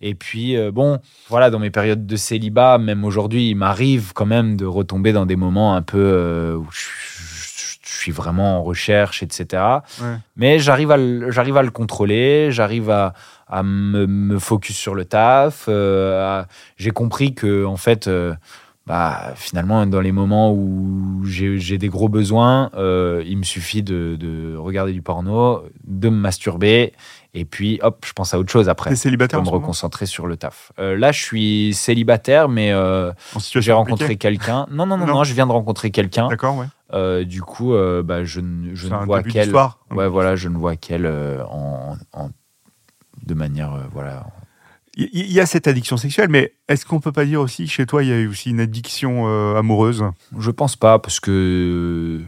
[0.01, 0.99] et puis, euh, bon,
[1.29, 5.25] voilà, dans mes périodes de célibat, même aujourd'hui, il m'arrive quand même de retomber dans
[5.25, 6.85] des moments un peu où je,
[7.83, 9.63] suis vraiment en recherche, etc.
[10.01, 10.17] Ouais.
[10.37, 10.99] Mais j'arrive à,
[11.31, 13.15] j'arrive à le contrôler, j'arrive à,
[13.49, 15.69] à me, me focus sur le taf.
[16.77, 18.09] j'ai compris que, en fait,
[18.87, 24.17] bah, finalement, dans les moments où j'ai des gros besoins, euh, il me suffit de,
[24.19, 26.93] de regarder du porno, de me masturber,
[27.35, 28.91] et puis hop, je pense à autre chose après.
[28.91, 30.71] T'es célibataire en me reconcentrer sur le taf.
[30.79, 33.13] Euh, là, je suis célibataire, mais euh,
[33.57, 34.67] j'ai rencontré quelqu'un.
[34.71, 35.15] Non, non, non, Non.
[35.15, 36.29] non, je viens de rencontrer quelqu'un.
[36.29, 37.25] D'accord, ouais.
[37.25, 37.73] Du coup,
[38.05, 39.53] bah, je, ne- je vois qu'elle.
[39.91, 41.07] Ouais, voilà, je ne vois qu'elle
[41.51, 42.31] en, en-
[43.27, 44.27] de manière, voilà.
[44.99, 47.85] Il y a cette addiction sexuelle, mais est-ce qu'on peut pas dire aussi que chez
[47.85, 50.03] toi, il y a aussi une addiction euh, amoureuse?
[50.39, 52.23] Je pense pas parce que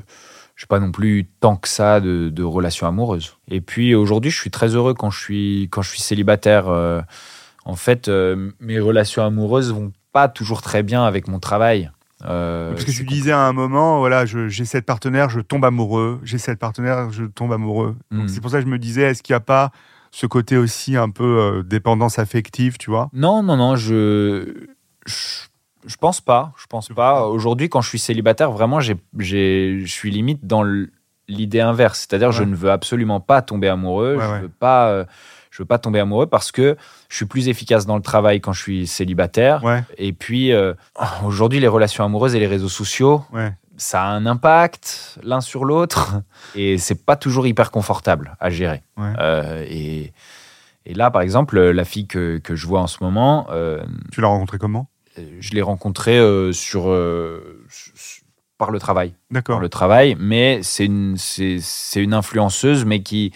[0.55, 3.37] je n'ai pas non plus tant que ça de, de relations amoureuses.
[3.51, 6.69] Et puis aujourd'hui, je suis très heureux quand je suis quand je suis célibataire.
[6.69, 7.01] Euh,
[7.65, 11.91] en fait, euh, mes relations amoureuses vont pas toujours très bien avec mon travail.
[12.25, 16.21] Euh, Parce que tu disais à un moment, voilà, j'ai cette partenaire, je tombe amoureux.
[16.25, 17.97] J'ai cette partenaire, je tombe amoureux.
[18.11, 18.29] Donc, Mm.
[18.29, 19.71] C'est pour ça que je me disais, est-ce qu'il n'y a pas
[20.11, 23.11] ce côté aussi un peu euh, dépendance affective, tu vois?
[23.13, 24.67] Non, non, non, je,
[25.07, 25.47] je,
[25.87, 26.53] je pense pas.
[26.59, 27.27] Je pense pas.
[27.27, 30.65] Aujourd'hui, quand je suis célibataire, vraiment, j'ai, j'ai, je suis limite dans
[31.29, 32.07] l'idée inverse.
[32.09, 34.17] C'est-à-dire, je ne veux absolument pas tomber amoureux.
[34.17, 34.41] Ouais, je ouais.
[34.41, 35.05] veux pas, euh,
[35.51, 36.77] je veux pas tomber amoureux parce que
[37.09, 39.63] je suis plus efficace dans le travail quand je suis célibataire.
[39.99, 40.75] Et puis, euh,
[41.25, 43.25] aujourd'hui, les relations amoureuses et les réseaux sociaux.
[43.79, 46.21] Ça a un impact l'un sur l'autre
[46.55, 48.83] et c'est pas toujours hyper confortable à gérer.
[48.99, 49.13] Ouais.
[49.19, 50.13] Euh, et,
[50.85, 54.21] et là, par exemple, la fille que, que je vois en ce moment, euh, Tu
[54.21, 54.89] l'as rencontré comment?
[55.41, 57.65] je l'ai rencontrée euh, sur, euh,
[58.57, 59.11] par le travail.
[59.11, 59.61] Par D'accord.
[59.61, 61.61] le travail, mais c'est une, c'est
[61.97, 63.33] une influenceuse, mais qui,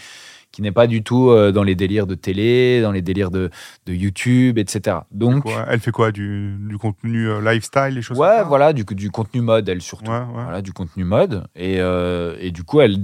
[0.52, 3.50] qui n'est pas du tout euh, dans les délires de télé, dans les délires de,
[3.86, 4.98] de YouTube, etc.
[5.10, 5.64] Donc, Quoi?
[5.68, 6.12] Elle fait quoi?
[6.12, 9.82] Du, du contenu euh, lifestyle, les choses ouais, comme voilà, du, du contenu mode, elle
[9.82, 10.10] surtout.
[10.10, 10.42] Ouais, ouais.
[10.44, 11.44] Voilà, du contenu mode.
[11.56, 12.96] Et, euh, et du coup, elle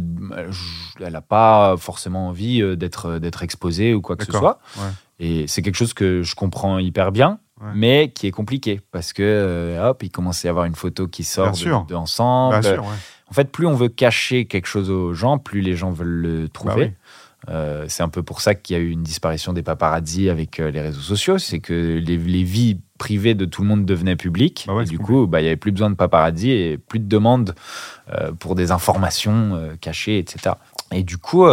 [1.01, 4.59] elle n'a pas forcément envie d'être, d'être exposée ou quoi que ce soit.
[4.77, 4.83] ouais.
[5.21, 7.73] Et c'est quelque chose que je comprends hyper bien, Ouais.
[7.75, 8.81] mais qui est compliqué.
[8.93, 11.87] Parce que, euh, hop, il commence à y avoir une photo qui sort Bien de,
[11.89, 12.61] de ensemble.
[12.61, 12.95] Bien sûr, ouais.
[13.29, 16.49] En fait, plus on veut cacher quelque chose aux gens, plus les gens veulent le
[16.49, 16.75] trouver.
[16.75, 16.93] Bah oui.
[17.49, 20.59] Euh, c'est un peu pour ça qu'il y a eu une disparition des paparazzi avec
[20.61, 21.39] euh, les réseaux sociaux.
[21.39, 24.65] C'est que les, les vies privées de tout le monde devenaient publiques.
[24.67, 26.79] Bah ouais, et c'est du coup, bah, il n'y avait plus besoin de paparazzi et
[26.79, 27.55] plus de demandes
[28.13, 30.57] euh, pour des informations cachées, etc.
[30.93, 31.45] Et du coup,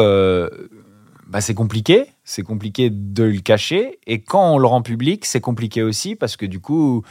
[1.28, 2.06] bah, c'est compliqué.
[2.24, 4.00] C'est compliqué de le cacher.
[4.08, 7.04] Et quand on le rend public, c'est compliqué aussi parce que du coup,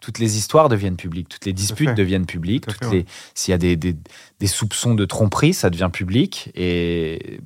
[0.00, 2.66] toutes les histoires deviennent publiques, toutes les disputes deviennent publiques.
[3.34, 3.96] S'il y a des, des-
[4.40, 6.50] des soupçons de tromperie, ça devient public.
[6.54, 7.40] Et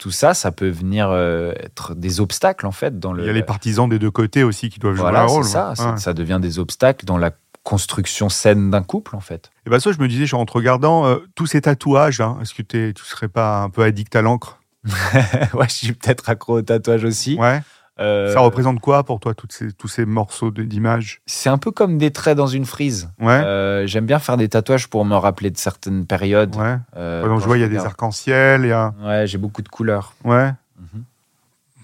[0.00, 3.22] tout ça, ça peut venir euh, être des obstacles en fait dans le.
[3.22, 5.44] Il y a les partisans des deux côtés aussi qui doivent jouer un rôle.
[5.44, 5.70] ça.
[5.70, 5.74] ouais.
[5.76, 5.96] ça- Ouais.
[5.98, 7.30] Ça devient des obstacles dans la
[7.62, 9.50] construction saine d'un couple en fait.
[9.66, 12.54] Et bah ça, je me disais, en te regardant, euh, tous ces tatouages, hein, est-ce
[12.54, 14.60] que t'es- tu serais pas un peu addict à l'encre?
[15.54, 17.36] Ouais, je suis peut-être accro au tatouage aussi.
[17.36, 17.60] Ouais.
[17.98, 21.22] Euh, Ça représente quoi pour toi, toutes ces, tous ces morceaux d'images?
[21.26, 23.08] C'est un peu comme des traits dans une frise.
[23.20, 23.32] Ouais.
[23.42, 26.54] Euh, J'aime bien faire des tatouages pour me rappeler de certaines périodes.
[26.56, 26.76] ouais.
[26.96, 28.92] Euh, quand je vois, il y a des arcs-en-ciel, a.
[29.02, 30.12] Ouais, j'ai beaucoup de couleurs.
[30.24, 30.52] Ouais.
[30.78, 31.04] Mhm.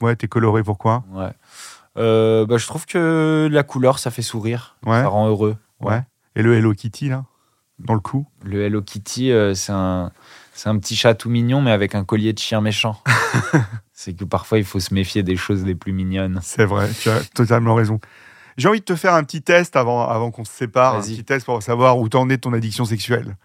[0.02, 1.30] Ouais, t'es coloré, pourquoi Ouais.
[1.96, 4.76] Bah, je trouve que la couleur, ça fait sourire.
[4.84, 5.00] Ouais.
[5.00, 5.56] Ça rend heureux.
[5.80, 6.02] Ouais.
[6.36, 7.24] Et le Hello Kitty, là?
[7.78, 8.26] Dans le cou?
[8.44, 10.10] Le Hello Kitty, c'est un,
[10.52, 13.00] c'est un petit chat tout mignon, mais avec un collier de chien méchant.
[14.04, 16.40] c'est que parfois, il faut se méfier des choses les plus mignonnes.
[16.42, 18.00] C'est vrai, tu as totalement raison.
[18.56, 21.24] J'ai envie de te faire un petit test avant, avant qu'on se sépare, un petit
[21.24, 23.36] test pour savoir où t'en es de ton addiction sexuelle.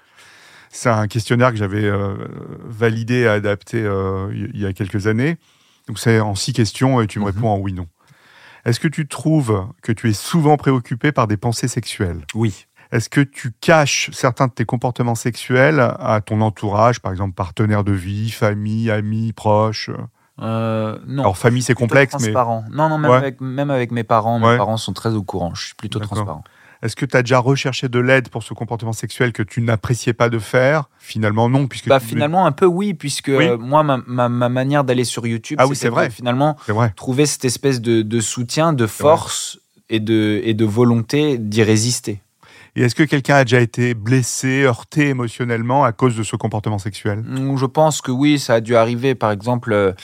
[0.70, 2.16] C'est un questionnaire que j'avais euh,
[2.66, 5.38] validé et adapté euh, il y a quelques années.
[5.88, 7.32] Donc c'est en six questions et tu me Mhm.
[7.36, 7.88] réponds en oui non.
[8.66, 12.20] Est-ce que tu trouves que tu es souvent préoccupé par des pensées sexuelles?
[12.36, 12.66] Oui.
[12.92, 17.86] Est-ce que tu caches certains de tes comportements sexuels à ton entourage, par exemple partenaire
[17.86, 19.90] de vie, famille, amis, proches?
[20.42, 21.24] Euh, non.
[21.24, 22.64] Alors famille c'est complexe, mais transparent.
[22.72, 23.18] Non, non, même, Ouais.
[23.18, 24.58] avec, même avec mes parents, mes Ouais.
[24.58, 25.54] parents sont très au courant.
[25.56, 26.44] Je suis plutôt transparent.
[26.84, 30.14] Est-ce que tu as déjà recherché de l'aide pour ce comportement sexuel que tu n'appréciais
[30.14, 30.90] pas de faire?
[31.00, 33.48] Finalement, non, puisque Bah, tu- finalement, un peu oui, puisque Oui.
[33.48, 36.12] euh, moi, ma, ma- ma manière d'aller sur YouTube, Ah oui, c'est vrai.
[36.12, 36.94] Finalement, vrai.
[36.96, 39.58] trouver cette espèce de, de soutien, de force
[39.90, 42.22] et de, et de volonté d'y résister.
[42.76, 46.78] Et est-ce que quelqu'un a déjà été blessé, heurté émotionnellement à cause de ce comportement
[46.78, 47.24] sexuel?
[47.26, 49.16] Mm, Je pense que oui, ça a dû arriver.
[49.16, 49.96] Par exemple,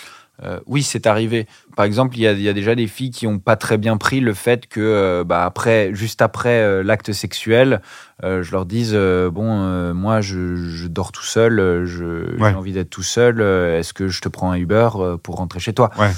[0.43, 1.47] euh, oui, c'est arrivé.
[1.75, 3.77] Par exemple, il y, a, il y a déjà des filles qui n'ont pas très
[3.77, 7.81] bien pris le fait que, euh, bah, après, juste après euh, l'acte sexuel,
[8.21, 11.59] je leur dise bon, moi, je, je dors tout seul,
[12.39, 12.49] Ouais.
[12.51, 13.41] j'ai envie d'être tout seul.
[13.41, 14.89] Est-ce que je te prends un Uber
[15.23, 15.89] pour rentrer chez toi?
[15.99, 16.11] Ouais.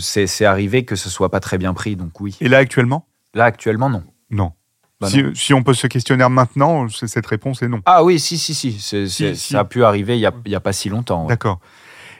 [0.00, 2.36] C'est c'est arrivé que ce soit pas très bien pris, donc oui.
[2.40, 3.06] Et là, actuellement?
[3.34, 4.02] Là, actuellement, non.
[4.30, 4.52] Non.
[5.00, 7.80] Bah si, on pose ce questionnaire maintenant, cette réponse est non.
[7.86, 8.72] Ah oui, si, si, si.
[8.80, 9.52] c'est- c'est- si.
[9.52, 11.22] Ça a pu arriver il y a, pas si longtemps.
[11.24, 11.28] ouais.
[11.28, 11.58] D'accord.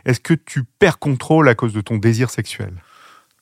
[0.04, 2.72] Est-ce que tu perds contrôle à cause de ton désir sexuel?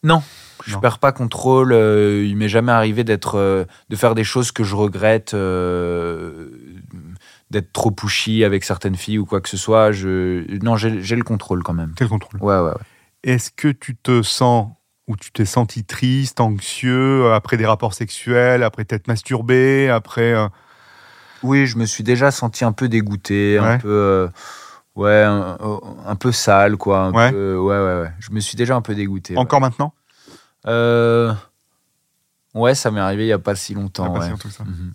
[0.03, 0.23] Non,
[0.67, 0.81] je Non.
[0.81, 1.73] perds pas contrôle.
[1.73, 6.49] euh, il m'est jamais arrivé d'être, euh, de faire des choses que je regrette, euh,
[7.51, 9.93] d'être trop pushy avec certaines filles ou quoi que ce soit.
[9.93, 11.93] Je, non, j'ai le contrôle quand même.
[11.97, 12.75] Quel contrôle Ouais, ouais, ouais.
[13.25, 14.71] Est-ce que tu te sens
[15.07, 20.47] ou tu t'es senti triste, anxieux après des rapports sexuels, après t'être masturbé, après euh,
[21.43, 23.67] Oui, je me suis déjà senti un peu dégoûté, Ouais.
[23.67, 24.29] un peu,
[24.97, 25.57] ouais, un,
[26.07, 27.01] un peu sale, quoi.
[27.05, 27.31] un Ouais.
[27.31, 28.13] peu- ouais, ouais, ouais.
[28.21, 29.35] Je me suis déjà un peu dégoûté.
[29.35, 29.41] ouais.
[29.41, 29.95] encore maintenant?
[30.67, 31.33] Euh,
[32.55, 34.07] Ouais, ça m'est arrivé il y a pas si longtemps.
[34.09, 34.31] Ah, pas si ouais.
[34.33, 34.65] longtemps que ça.
[34.65, 34.93] Mhm.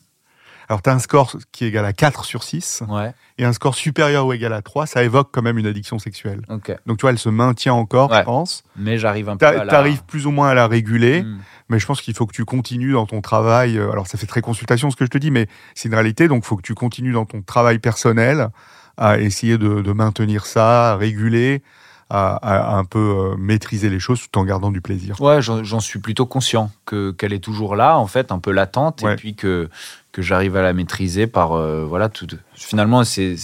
[0.68, 3.54] Alors tu as un score qui est égal à 4 sur 6 Ouais, et un
[3.54, 6.41] score supérieur ou égal à 3, ça évoque quand même une addiction sexuelle.
[6.50, 6.76] ok.
[6.88, 8.64] Donc tu vois, elle se maintient encore, je pense.
[8.76, 9.68] Mais j'arrive un peu à la...
[9.72, 11.22] T'arrives plus ou moins à la réguler.
[11.22, 11.38] Mm.
[11.70, 13.78] Mais je pense qu'il faut que tu continues dans ton travail.
[13.78, 16.28] euh, Alors, ça fait très consultation ce que je te dis, mais c'est une réalité.
[16.28, 18.50] Donc, il faut que tu continues dans ton travail personnel
[18.98, 21.62] à essayer de, de maintenir ça, à réguler,
[22.10, 25.20] à, à un peu euh, maîtriser les choses tout en gardant du plaisir.
[25.22, 29.02] Ouais, j'en suis plutôt conscient que qu'elle est toujours là, en fait, un peu latente,
[29.02, 29.14] Ouais.
[29.14, 29.70] et puis que
[30.12, 32.28] que j'arrive à la maîtriser par euh, voilà tout.
[32.54, 33.36] Finalement, c'est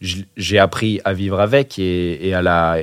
[0.00, 2.78] j'ai appris à vivre avec et, et à la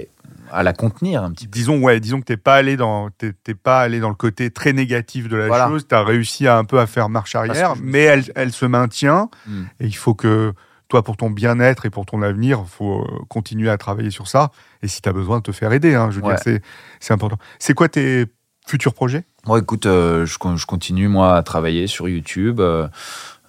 [0.51, 1.51] à la contenir un petit peu.
[1.53, 4.73] Disons, ouais, disons que t'es pas allé dans, t'es pas allé dans le côté très
[4.73, 5.67] négatif de la Voilà.
[5.67, 5.87] chose.
[5.87, 9.29] Tu as réussi à un peu à faire marche arrière, mais elle, elle se maintient.
[9.47, 9.61] Mm.
[9.79, 10.53] Et il faut que
[10.87, 14.27] toi, pour ton bien-être et pour ton avenir, il faut euh, continuer à travailler sur
[14.27, 14.51] ça.
[14.81, 16.35] Et si tu as besoin de te faire aider, hein, je veux Ouais.
[16.35, 16.59] dire,
[16.99, 17.37] c'est- important.
[17.59, 18.25] C'est quoi tes
[18.67, 19.23] futurs projets?
[19.45, 22.59] Bon, écoute, euh, je, je continue moi à travailler sur YouTube.
[22.59, 22.87] euh,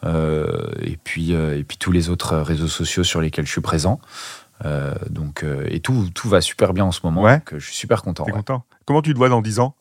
[0.05, 3.99] euh, et puis et puis tous les autres réseaux sociaux sur lesquels je suis présent.
[5.11, 7.23] Donc et tout tout va super bien en ce moment.
[7.23, 7.39] Ouais.
[7.39, 8.25] Donc, je suis super content.
[8.25, 8.37] T'es ouais.
[8.39, 8.65] content?
[8.87, 9.75] Comment tu te vois dans 10 ans?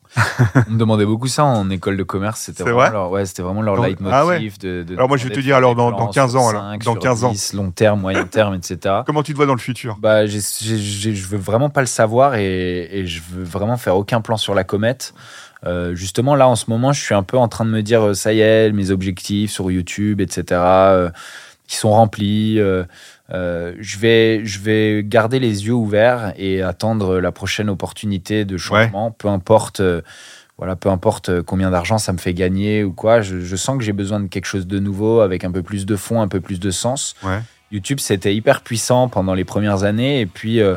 [0.68, 2.40] On me demandait beaucoup ça en école de commerce.
[2.40, 4.12] C'était C'est vraiment, vrai leur, ouais, vraiment leur Dans- leitmotiv.
[4.12, 4.40] Ah ouais.
[4.60, 6.62] de, de Alors moi, je vais te dire, alors, dans- dans 15 sur ans, alors.
[6.62, 7.30] 5, Dans sur 15 ans.
[7.30, 8.96] 10, long terme, moyen terme, etc.
[9.06, 9.96] Comment tu te vois dans le futur?
[10.00, 14.20] Bah, j'ai- je veux vraiment pas le savoir et, et je veux vraiment faire aucun
[14.20, 15.14] plan sur la comète.
[15.64, 18.02] Euh, justement, là, en ce moment, je suis un peu en train de me dire,
[18.08, 21.10] euh, ça y est, mes objectifs sur YouTube, etc., euh,
[21.68, 22.58] qui sont remplis.
[22.58, 22.84] euh,
[23.32, 28.56] euh, je, vais, je vais garder les yeux ouverts et attendre la prochaine opportunité de
[28.56, 29.80] changement, peu importe.
[29.80, 30.00] euh,
[30.58, 33.76] voilà, peu importe euh, combien d'argent ça me fait gagner ou quoi, je, je sens
[33.76, 36.28] que j'ai besoin de quelque chose de nouveau, avec un peu plus de fond, un
[36.28, 37.14] peu plus de sens.
[37.22, 37.40] Ouais.
[37.72, 40.20] YouTube, c'était hyper puissant pendant les premières années.
[40.20, 40.76] Et puis euh,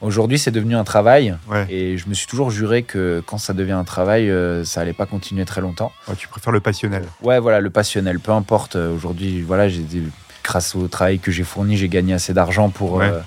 [0.00, 1.36] aujourd'hui, c'est devenu un travail.
[1.50, 1.66] Ouais.
[1.68, 4.92] Et je me suis toujours juré que quand ça devient un travail, euh, ça allait
[4.94, 5.92] pas continuer très longtemps.
[6.08, 8.76] Ouais, Tu préfères le passionnel Ouais, voilà, le passionnel, peu importe.
[8.76, 10.02] Aujourd'hui, voilà, j'ai des-
[10.48, 13.10] grâce au travail que j'ai fourni, j'ai gagné assez d'argent pour, Ouais.
[13.12, 13.20] euh,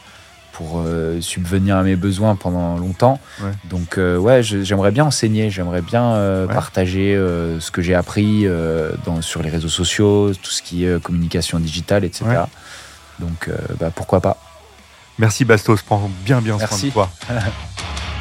[0.54, 3.20] pour euh, subvenir à mes besoins pendant longtemps.
[3.42, 3.52] Ouais.
[3.66, 6.06] Donc, euh, ouais, j'aimerais bien enseigner, j'aimerais bien
[6.48, 6.54] Ouais.
[6.54, 7.14] partager
[7.60, 8.46] ce que j'ai appris
[9.06, 12.26] dans, sur les réseaux sociaux, tout ce qui est communication digitale, etc.
[13.20, 13.50] Donc,
[13.80, 14.38] bah, pourquoi pas.
[15.20, 16.88] Merci Bastos, prends bien bien soin Merci.
[16.88, 17.12] de toi.